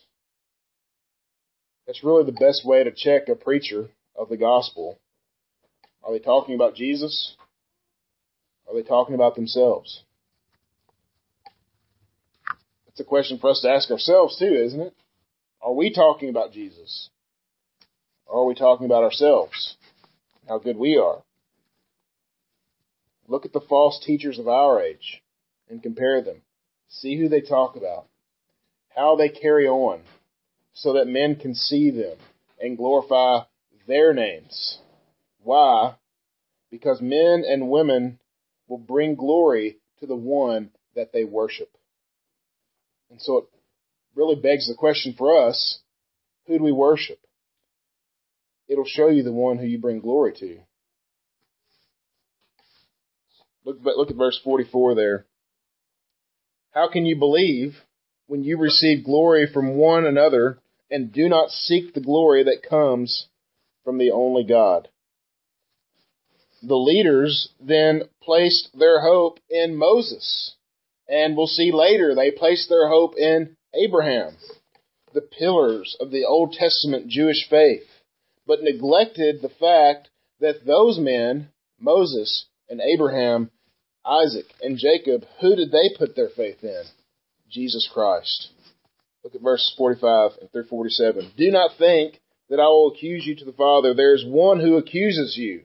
That's 1.86 2.04
really 2.04 2.26
the 2.26 2.32
best 2.32 2.66
way 2.66 2.84
to 2.84 2.92
check 2.92 3.28
a 3.28 3.36
preacher 3.36 3.90
of 4.16 4.30
the 4.30 4.38
gospel. 4.38 5.00
Are 6.04 6.12
they 6.12 6.20
talking 6.20 6.56
about 6.56 6.76
Jesus? 6.76 7.36
Are 8.68 8.74
they 8.74 8.88
talking 8.88 9.16
about 9.16 9.36
themselves? 9.36 10.04
It's 12.88 13.00
a 13.00 13.04
question 13.04 13.38
for 13.40 13.50
us 13.50 13.62
to 13.62 13.70
ask 13.70 13.92
ourselves 13.92 14.38
too, 14.40 14.54
isn't 14.54 14.80
it? 14.80 14.94
Are 15.66 15.74
we 15.74 15.92
talking 15.92 16.30
about 16.30 16.54
Jesus? 16.54 17.10
Or 18.28 18.42
are 18.42 18.46
we 18.46 18.54
talking 18.54 18.86
about 18.86 19.04
ourselves? 19.04 19.78
How 20.48 20.60
good 20.60 20.78
we 20.78 20.96
are? 20.98 21.24
Look 23.28 23.48
at 23.48 23.54
the 23.54 23.66
false 23.68 24.00
teachers 24.06 24.38
of 24.38 24.48
our 24.48 24.80
age 24.80 25.24
and 25.68 25.82
compare 25.82 26.22
them. 26.22 26.44
See 26.88 27.18
who 27.18 27.30
they 27.30 27.42
talk 27.42 27.76
about, 27.76 28.06
how 28.96 29.16
they 29.16 29.28
carry 29.28 29.68
on, 29.68 30.02
so 30.76 30.94
that 30.94 31.08
men 31.08 31.36
can 31.36 31.56
see 31.56 31.90
them 31.90 32.16
and 32.62 32.78
glorify 32.78 33.40
their 33.88 34.14
names. 34.14 34.78
Why? 35.42 35.96
Because 36.70 37.02
men 37.02 37.44
and 37.48 37.72
women 37.72 38.20
will 38.68 38.78
bring 38.78 39.16
glory 39.16 39.80
to 40.00 40.06
the 40.06 40.16
one 40.16 40.70
that 40.96 41.12
they 41.12 41.24
worship. 41.24 41.76
And 43.10 43.20
so 43.20 43.38
it 43.40 43.46
really 44.16 44.36
begs 44.36 44.68
the 44.68 44.76
question 44.76 45.14
for 45.18 45.48
us 45.48 45.80
who 46.48 46.58
do 46.58 46.64
we 46.64 46.72
worship? 46.72 47.20
It'll 48.68 48.86
show 48.86 49.10
you 49.10 49.24
the 49.24 49.32
one 49.32 49.58
who 49.58 49.66
you 49.66 49.80
bring 49.80 50.00
glory 50.00 50.34
to. 50.40 50.60
Look, 53.64 53.80
look 53.84 54.12
at 54.12 54.16
verse 54.16 54.40
44 54.44 54.96
there. 54.96 55.26
How 56.72 56.90
can 56.90 57.06
you 57.06 57.16
believe 57.16 57.76
when 58.28 58.44
you 58.44 58.58
receive 58.58 59.06
glory 59.06 59.48
from 59.52 59.76
one 59.76 60.06
another 60.06 60.60
and 60.92 61.12
do 61.12 61.28
not 61.30 61.50
seek 61.50 61.94
the 61.94 62.02
glory 62.02 62.44
that 62.44 62.70
comes 62.70 63.28
from 63.84 63.98
the 63.98 64.12
only 64.12 64.44
God? 64.44 64.90
The 66.62 66.76
leaders 66.76 67.50
then 67.60 68.04
placed 68.22 68.70
their 68.78 69.02
hope 69.02 69.40
in 69.50 69.76
Moses. 69.76 70.54
And 71.08 71.38
we'll 71.38 71.48
see 71.48 71.72
later 71.72 72.16
they 72.16 72.32
placed 72.32 72.70
their 72.70 72.88
hope 72.88 73.16
in 73.18 73.56
Abraham, 73.76 74.36
the 75.14 75.22
pillars 75.22 75.96
of 76.00 76.12
the 76.12 76.26
Old 76.26 76.54
Testament 76.54 77.08
Jewish 77.08 77.48
faith, 77.50 77.88
but 78.46 78.62
neglected 78.62 79.42
the 79.42 79.50
fact 79.50 80.10
that 80.40 80.66
those 80.66 81.00
men, 81.00 81.50
Moses 81.80 82.46
and 82.70 82.82
Abraham, 82.82 83.52
Isaac 84.06 84.46
and 84.62 84.78
Jacob, 84.78 85.26
who 85.42 85.56
did 85.56 85.72
they 85.72 85.90
put 85.98 86.16
their 86.16 86.30
faith 86.30 86.64
in? 86.64 86.84
Jesus 87.50 87.90
Christ. 87.92 88.50
Look 89.24 89.34
at 89.36 89.42
verse 89.42 89.74
45 89.78 90.32
and 90.42 90.52
through 90.52 90.66
47. 90.66 91.32
Do 91.38 91.52
not 91.52 91.72
think 91.80 92.20
that 92.50 92.60
I 92.60 92.68
will 92.68 92.94
accuse 92.94 93.26
you 93.26 93.36
to 93.38 93.46
the 93.46 93.54
Father. 93.54 93.94
There 93.94 94.14
is 94.14 94.24
one 94.26 94.60
who 94.60 94.78
accuses 94.78 95.36
you. 95.36 95.62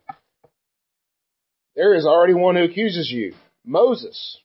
There 1.77 1.95
is 1.95 2.07
already 2.07 2.35
one 2.35 2.57
who 2.57 2.65
accuses 2.65 3.11
you. 3.11 3.35
Moses, 3.65 4.39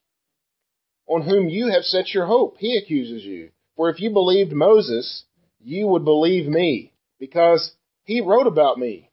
on 1.07 1.21
whom 1.21 1.47
you 1.47 1.71
have 1.71 1.83
set 1.83 2.13
your 2.13 2.25
hope. 2.25 2.57
He 2.59 2.77
accuses 2.77 3.23
you. 3.23 3.51
For 3.75 3.89
if 3.89 3.99
you 3.99 4.09
believed 4.11 4.53
Moses, 4.53 5.25
you 5.61 5.87
would 5.87 6.05
believe 6.05 6.47
me, 6.47 6.93
because 7.19 7.73
he 8.03 8.21
wrote 8.21 8.47
about 8.47 8.77
me. 8.77 9.09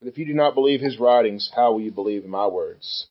But 0.00 0.08
if 0.08 0.18
you 0.18 0.26
do 0.26 0.34
not 0.34 0.54
believe 0.54 0.80
his 0.80 0.98
writings, 0.98 1.50
how 1.54 1.72
will 1.72 1.80
you 1.80 1.92
believe 1.92 2.24
my 2.26 2.46
words? 2.46 3.06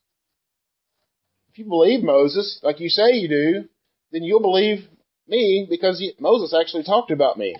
If 1.50 1.58
you 1.58 1.64
believe 1.64 2.02
Moses, 2.02 2.60
like 2.62 2.80
you 2.80 2.88
say 2.88 3.12
you 3.12 3.28
do, 3.28 3.68
then 4.12 4.22
you'll 4.22 4.40
believe 4.40 4.84
me 5.26 5.66
because 5.68 5.98
he, 5.98 6.12
Moses 6.20 6.54
actually 6.54 6.84
talked 6.84 7.10
about 7.10 7.38
me. 7.38 7.56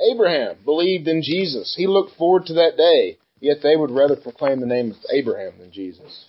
Abraham 0.00 0.56
believed 0.64 1.08
in 1.08 1.22
Jesus. 1.22 1.74
He 1.76 1.86
looked 1.86 2.16
forward 2.16 2.46
to 2.46 2.54
that 2.54 2.76
day, 2.76 3.18
yet 3.40 3.58
they 3.62 3.76
would 3.76 3.90
rather 3.90 4.16
proclaim 4.16 4.60
the 4.60 4.66
name 4.66 4.90
of 4.90 4.96
Abraham 5.10 5.58
than 5.58 5.72
Jesus. 5.72 6.26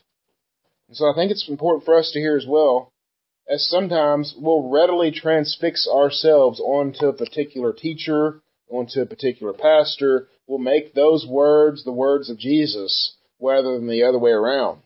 And 0.88 0.96
so 0.96 1.06
I 1.06 1.14
think 1.16 1.32
it's 1.32 1.50
important 1.50 1.84
for 1.84 1.98
us 1.98 2.12
to 2.12 2.20
hear 2.20 2.38
as 2.38 2.46
well 2.48 2.94
as 3.50 3.68
sometimes 3.70 4.36
we'll 4.38 4.70
readily 4.70 5.12
transfix 5.12 5.88
ourselves 5.88 6.60
onto 6.60 7.06
a 7.08 7.14
particular 7.14 7.74
teacher, 7.74 8.42
onto 8.70 9.02
a 9.02 9.06
particular 9.06 9.54
pastor. 9.54 10.28
We'll 10.48 10.60
make 10.60 10.94
those 10.94 11.26
words 11.26 11.84
the 11.84 11.92
words 11.92 12.30
of 12.30 12.38
Jesus 12.38 13.16
rather 13.40 13.74
than 13.74 13.88
the 13.88 14.04
other 14.04 14.20
way 14.20 14.32
around. 14.32 14.82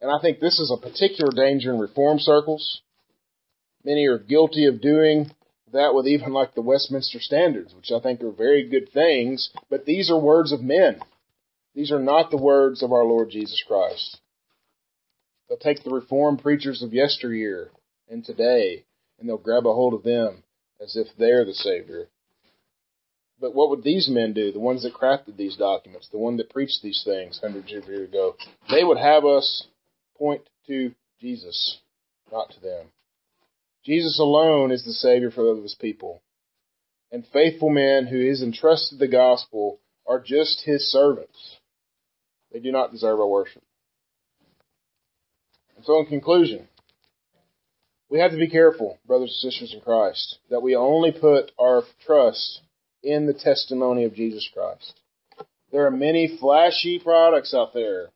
And 0.00 0.10
I 0.10 0.20
think 0.20 0.38
this 0.40 0.58
is 0.58 0.70
a 0.70 0.80
particular 0.80 1.32
danger 1.32 1.72
in 1.72 1.80
reform 1.80 2.18
circles. 2.18 2.80
Many 3.84 4.06
are 4.06 4.18
guilty 4.18 4.66
of 4.66 4.80
doing 4.80 5.30
that 5.72 5.94
with 5.94 6.06
even 6.06 6.32
like 6.32 6.54
the 6.54 6.62
Westminster 6.62 7.20
Standards, 7.20 7.74
which 7.74 7.90
I 7.90 8.00
think 8.00 8.22
are 8.22 8.30
very 8.30 8.68
good 8.68 8.90
things, 8.92 9.50
but 9.68 9.84
these 9.84 10.10
are 10.10 10.18
words 10.18 10.52
of 10.52 10.62
men. 10.62 11.00
These 11.74 11.92
are 11.92 12.00
not 12.00 12.30
the 12.30 12.42
words 12.42 12.82
of 12.82 12.92
our 12.92 13.04
Lord 13.04 13.30
Jesus 13.30 13.62
Christ. 13.66 14.18
They'll 15.48 15.58
take 15.58 15.82
the 15.82 15.90
reformed 15.90 16.42
preachers 16.42 16.82
of 16.82 16.92
yesteryear 16.92 17.70
and 18.08 18.24
today, 18.24 18.84
and 19.18 19.28
they'll 19.28 19.38
grab 19.38 19.66
a 19.66 19.72
hold 19.72 19.94
of 19.94 20.02
them 20.02 20.44
as 20.80 20.96
if 20.96 21.08
they're 21.16 21.44
the 21.44 21.54
Savior. 21.54 22.08
But 23.40 23.54
what 23.54 23.70
would 23.70 23.82
these 23.82 24.08
men 24.08 24.32
do, 24.32 24.52
the 24.52 24.58
ones 24.58 24.82
that 24.82 24.94
crafted 24.94 25.36
these 25.36 25.56
documents, 25.56 26.08
the 26.08 26.18
one 26.18 26.36
that 26.38 26.50
preached 26.50 26.80
these 26.82 27.02
things 27.04 27.38
hundreds 27.40 27.72
of 27.72 27.88
years 27.88 28.08
ago? 28.08 28.36
They 28.70 28.82
would 28.82 28.98
have 28.98 29.24
us 29.24 29.66
point 30.16 30.42
to 30.66 30.92
Jesus, 31.20 31.78
not 32.32 32.50
to 32.50 32.60
them. 32.60 32.86
Jesus 33.84 34.18
alone 34.18 34.72
is 34.72 34.84
the 34.84 34.92
Savior 34.92 35.30
for 35.30 35.56
his 35.56 35.76
people. 35.80 36.20
And 37.10 37.24
faithful 37.32 37.70
men 37.70 38.06
who 38.06 38.20
is 38.20 38.42
entrusted 38.42 38.98
the 38.98 39.08
gospel 39.08 39.80
are 40.06 40.20
just 40.20 40.62
his 40.64 40.90
servants. 40.90 41.56
They 42.52 42.58
do 42.58 42.72
not 42.72 42.90
deserve 42.90 43.20
our 43.20 43.28
worship. 43.28 43.62
And 45.78 45.86
so, 45.86 46.00
in 46.00 46.06
conclusion, 46.06 46.66
we 48.10 48.18
have 48.18 48.32
to 48.32 48.36
be 48.36 48.50
careful, 48.50 48.98
brothers 49.06 49.30
and 49.30 49.52
sisters 49.52 49.72
in 49.72 49.80
Christ, 49.80 50.38
that 50.50 50.60
we 50.60 50.74
only 50.74 51.12
put 51.12 51.52
our 51.56 51.84
trust 52.04 52.62
in 53.04 53.26
the 53.26 53.32
testimony 53.32 54.02
of 54.02 54.12
Jesus 54.12 54.50
Christ. 54.52 54.98
There 55.70 55.86
are 55.86 55.92
many 55.92 56.36
flashy 56.40 56.98
products 56.98 57.54
out 57.54 57.74
there, 57.74 58.08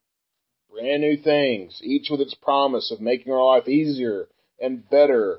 brand 0.72 1.02
new 1.02 1.16
things, 1.16 1.80
each 1.84 2.08
with 2.10 2.20
its 2.20 2.34
promise 2.34 2.90
of 2.90 3.00
making 3.00 3.32
our 3.32 3.44
life 3.44 3.68
easier 3.68 4.26
and 4.60 4.88
better, 4.90 5.38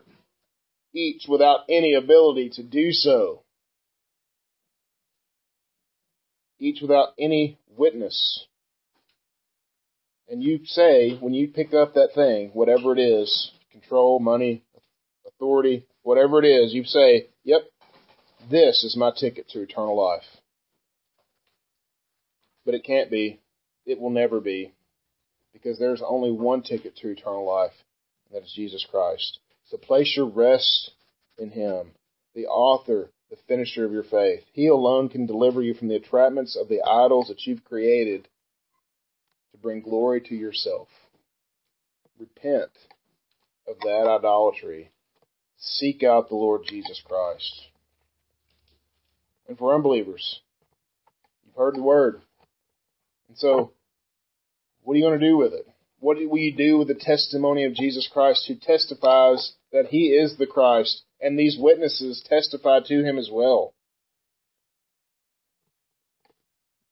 each 0.93 1.25
without 1.27 1.65
any 1.67 1.93
ability 1.93 2.51
to 2.51 2.63
do 2.63 2.93
so, 2.93 3.41
each 6.57 6.81
without 6.81 7.09
any 7.19 7.57
witness 7.75 8.45
and 10.33 10.41
you 10.41 10.61
say, 10.65 11.15
when 11.19 11.35
you 11.35 11.47
pick 11.47 11.75
up 11.75 11.93
that 11.93 12.15
thing, 12.15 12.49
whatever 12.53 12.91
it 12.91 12.99
is, 12.99 13.51
control, 13.71 14.19
money, 14.19 14.63
authority, 15.27 15.85
whatever 16.01 16.43
it 16.43 16.47
is, 16.47 16.73
you 16.73 16.83
say, 16.85 17.27
yep, 17.43 17.61
this 18.49 18.83
is 18.83 18.97
my 18.97 19.11
ticket 19.15 19.47
to 19.49 19.61
eternal 19.61 19.95
life. 19.95 20.23
But 22.65 22.73
it 22.73 22.83
can't 22.83 23.11
be. 23.11 23.41
It 23.85 23.99
will 23.99 24.09
never 24.09 24.39
be. 24.39 24.73
Because 25.53 25.77
there's 25.77 26.01
only 26.03 26.31
one 26.31 26.63
ticket 26.63 26.95
to 26.97 27.09
eternal 27.09 27.45
life, 27.45 27.73
and 28.25 28.35
that 28.35 28.47
is 28.47 28.53
Jesus 28.55 28.87
Christ. 28.89 29.37
So 29.69 29.77
place 29.77 30.15
your 30.17 30.25
rest 30.25 30.93
in 31.37 31.51
Him, 31.51 31.91
the 32.33 32.47
author, 32.47 33.11
the 33.29 33.37
finisher 33.47 33.85
of 33.85 33.91
your 33.91 34.01
faith. 34.01 34.41
He 34.51 34.65
alone 34.65 35.09
can 35.09 35.27
deliver 35.27 35.61
you 35.61 35.75
from 35.75 35.89
the 35.89 35.99
entrapments 35.99 36.59
of 36.59 36.69
the 36.69 36.81
idols 36.81 37.27
that 37.27 37.45
you've 37.45 37.63
created 37.63 38.27
bring 39.63 39.81
glory 39.81 40.21
to 40.21 40.35
yourself. 40.35 40.89
Repent 42.19 42.69
of 43.67 43.79
that 43.79 44.07
idolatry. 44.07 44.91
Seek 45.57 46.03
out 46.03 46.29
the 46.29 46.35
Lord 46.35 46.61
Jesus 46.67 47.01
Christ. 47.03 47.69
And 49.47 49.57
for 49.57 49.73
unbelievers, 49.73 50.41
you've 51.45 51.55
heard 51.55 51.75
the 51.75 51.81
word. 51.81 52.21
And 53.29 53.37
so 53.37 53.71
What 54.83 54.93
are 54.93 54.97
you 54.97 55.05
going 55.05 55.19
to 55.19 55.25
do 55.25 55.37
with 55.37 55.53
it? 55.53 55.65
What 55.99 56.17
will 56.17 56.37
you 56.37 56.55
do 56.55 56.77
with 56.77 56.89
the 56.89 56.95
testimony 56.95 57.63
of 57.63 57.73
Jesus 57.73 58.09
Christ 58.11 58.45
who 58.47 58.55
testifies 58.55 59.53
that 59.71 59.87
he 59.87 60.07
is 60.07 60.37
the 60.37 60.45
Christ 60.45 61.03
and 61.21 61.39
these 61.39 61.57
witnesses 61.57 62.21
testify 62.27 62.81
to 62.87 63.03
him 63.03 63.17
as 63.17 63.29
well? 63.31 63.73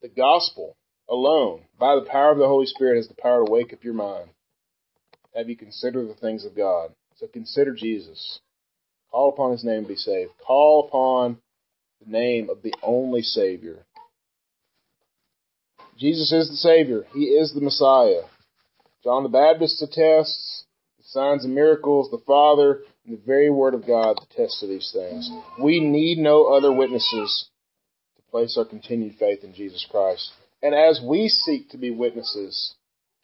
The 0.01 0.07
gospel 0.07 0.77
alone, 1.11 1.61
by 1.77 1.95
the 1.95 2.09
power 2.09 2.31
of 2.31 2.37
the 2.37 2.47
Holy 2.47 2.65
Spirit, 2.65 2.95
has 2.95 3.09
the 3.09 3.21
power 3.21 3.45
to 3.45 3.51
wake 3.51 3.73
up 3.73 3.83
your 3.83 3.93
mind. 3.93 4.29
Have 5.35 5.49
you 5.49 5.57
considered 5.57 6.07
the 6.07 6.15
things 6.15 6.45
of 6.45 6.55
God? 6.55 6.91
So 7.17 7.27
consider 7.27 7.73
Jesus. 7.75 8.39
Call 9.11 9.29
upon 9.29 9.51
his 9.51 9.63
name 9.63 9.79
and 9.79 9.87
be 9.87 9.95
saved. 9.95 10.31
Call 10.45 10.87
upon 10.87 11.37
the 12.03 12.09
name 12.09 12.49
of 12.49 12.63
the 12.63 12.73
only 12.81 13.21
Savior. 13.21 13.85
Jesus 15.97 16.31
is 16.31 16.49
the 16.49 16.55
Savior. 16.55 17.03
He 17.13 17.25
is 17.25 17.53
the 17.53 17.61
Messiah. 17.61 18.21
John 19.03 19.23
the 19.23 19.29
Baptist 19.29 19.81
attests, 19.81 20.63
the 20.97 21.03
signs 21.03 21.43
and 21.43 21.53
miracles, 21.53 22.09
the 22.09 22.23
Father, 22.25 22.81
and 23.05 23.17
the 23.17 23.21
very 23.25 23.49
Word 23.49 23.73
of 23.73 23.85
God 23.85 24.17
attest 24.17 24.59
to 24.61 24.67
these 24.67 24.91
things. 24.93 25.29
We 25.61 25.79
need 25.79 26.17
no 26.17 26.45
other 26.45 26.71
witnesses 26.71 27.49
to 28.15 28.21
place 28.31 28.57
our 28.57 28.65
continued 28.65 29.15
faith 29.19 29.43
in 29.43 29.53
Jesus 29.53 29.85
Christ. 29.89 30.31
And 30.63 30.75
as 30.75 31.01
we 31.03 31.27
seek 31.27 31.69
to 31.69 31.77
be 31.77 31.89
witnesses 31.89 32.75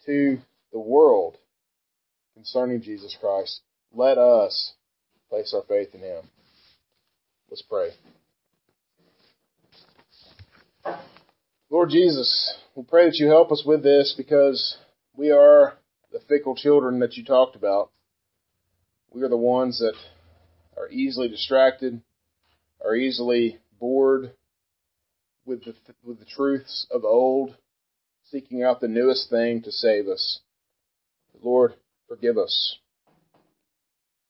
to 0.06 0.38
the 0.72 0.78
world 0.78 1.36
concerning 2.34 2.82
Jesus 2.82 3.16
Christ, 3.20 3.60
let 3.92 4.18
us 4.18 4.72
place 5.28 5.54
our 5.54 5.62
faith 5.68 5.94
in 5.94 6.00
Him. 6.00 6.24
Let's 7.48 7.62
pray. 7.62 7.90
Lord 11.70 11.90
Jesus, 11.90 12.54
we 12.74 12.82
pray 12.82 13.06
that 13.06 13.16
you 13.16 13.28
help 13.28 13.52
us 13.52 13.62
with 13.64 13.82
this 13.82 14.14
because 14.16 14.76
we 15.16 15.30
are 15.30 15.74
the 16.12 16.20
fickle 16.28 16.56
children 16.56 17.00
that 17.00 17.16
you 17.16 17.24
talked 17.24 17.56
about. 17.56 17.90
We 19.12 19.22
are 19.22 19.28
the 19.28 19.36
ones 19.36 19.78
that 19.78 19.94
are 20.76 20.88
easily 20.88 21.28
distracted, 21.28 22.00
are 22.84 22.94
easily 22.94 23.58
bored 23.78 24.32
with 25.48 25.64
the, 25.64 25.74
with 26.04 26.18
the 26.18 26.26
truths 26.26 26.86
of 26.90 27.04
old, 27.04 27.56
seeking 28.30 28.62
out 28.62 28.80
the 28.80 28.88
newest 28.88 29.30
thing 29.30 29.62
to 29.62 29.72
save 29.72 30.06
us. 30.06 30.40
Lord, 31.42 31.74
forgive 32.06 32.36
us. 32.36 32.76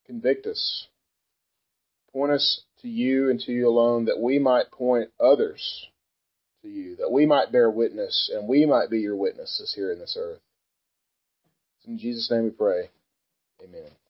Convict 0.06 0.46
us. 0.46 0.86
Point 2.12 2.32
us 2.32 2.62
to 2.82 2.88
you 2.88 3.28
and 3.28 3.40
to 3.40 3.52
you 3.52 3.68
alone 3.68 4.06
that 4.06 4.20
we 4.20 4.38
might 4.38 4.70
point 4.70 5.10
others 5.20 5.86
to 6.62 6.68
you, 6.68 6.96
that 6.96 7.10
we 7.10 7.26
might 7.26 7.52
bear 7.52 7.70
witness 7.70 8.30
and 8.32 8.48
we 8.48 8.64
might 8.64 8.88
be 8.88 9.00
your 9.00 9.16
witnesses 9.16 9.72
here 9.74 9.92
in 9.92 9.98
this 9.98 10.16
earth. 10.18 10.40
In 11.86 11.98
Jesus' 11.98 12.30
name 12.30 12.44
we 12.44 12.50
pray. 12.50 12.90
Amen. 13.62 13.90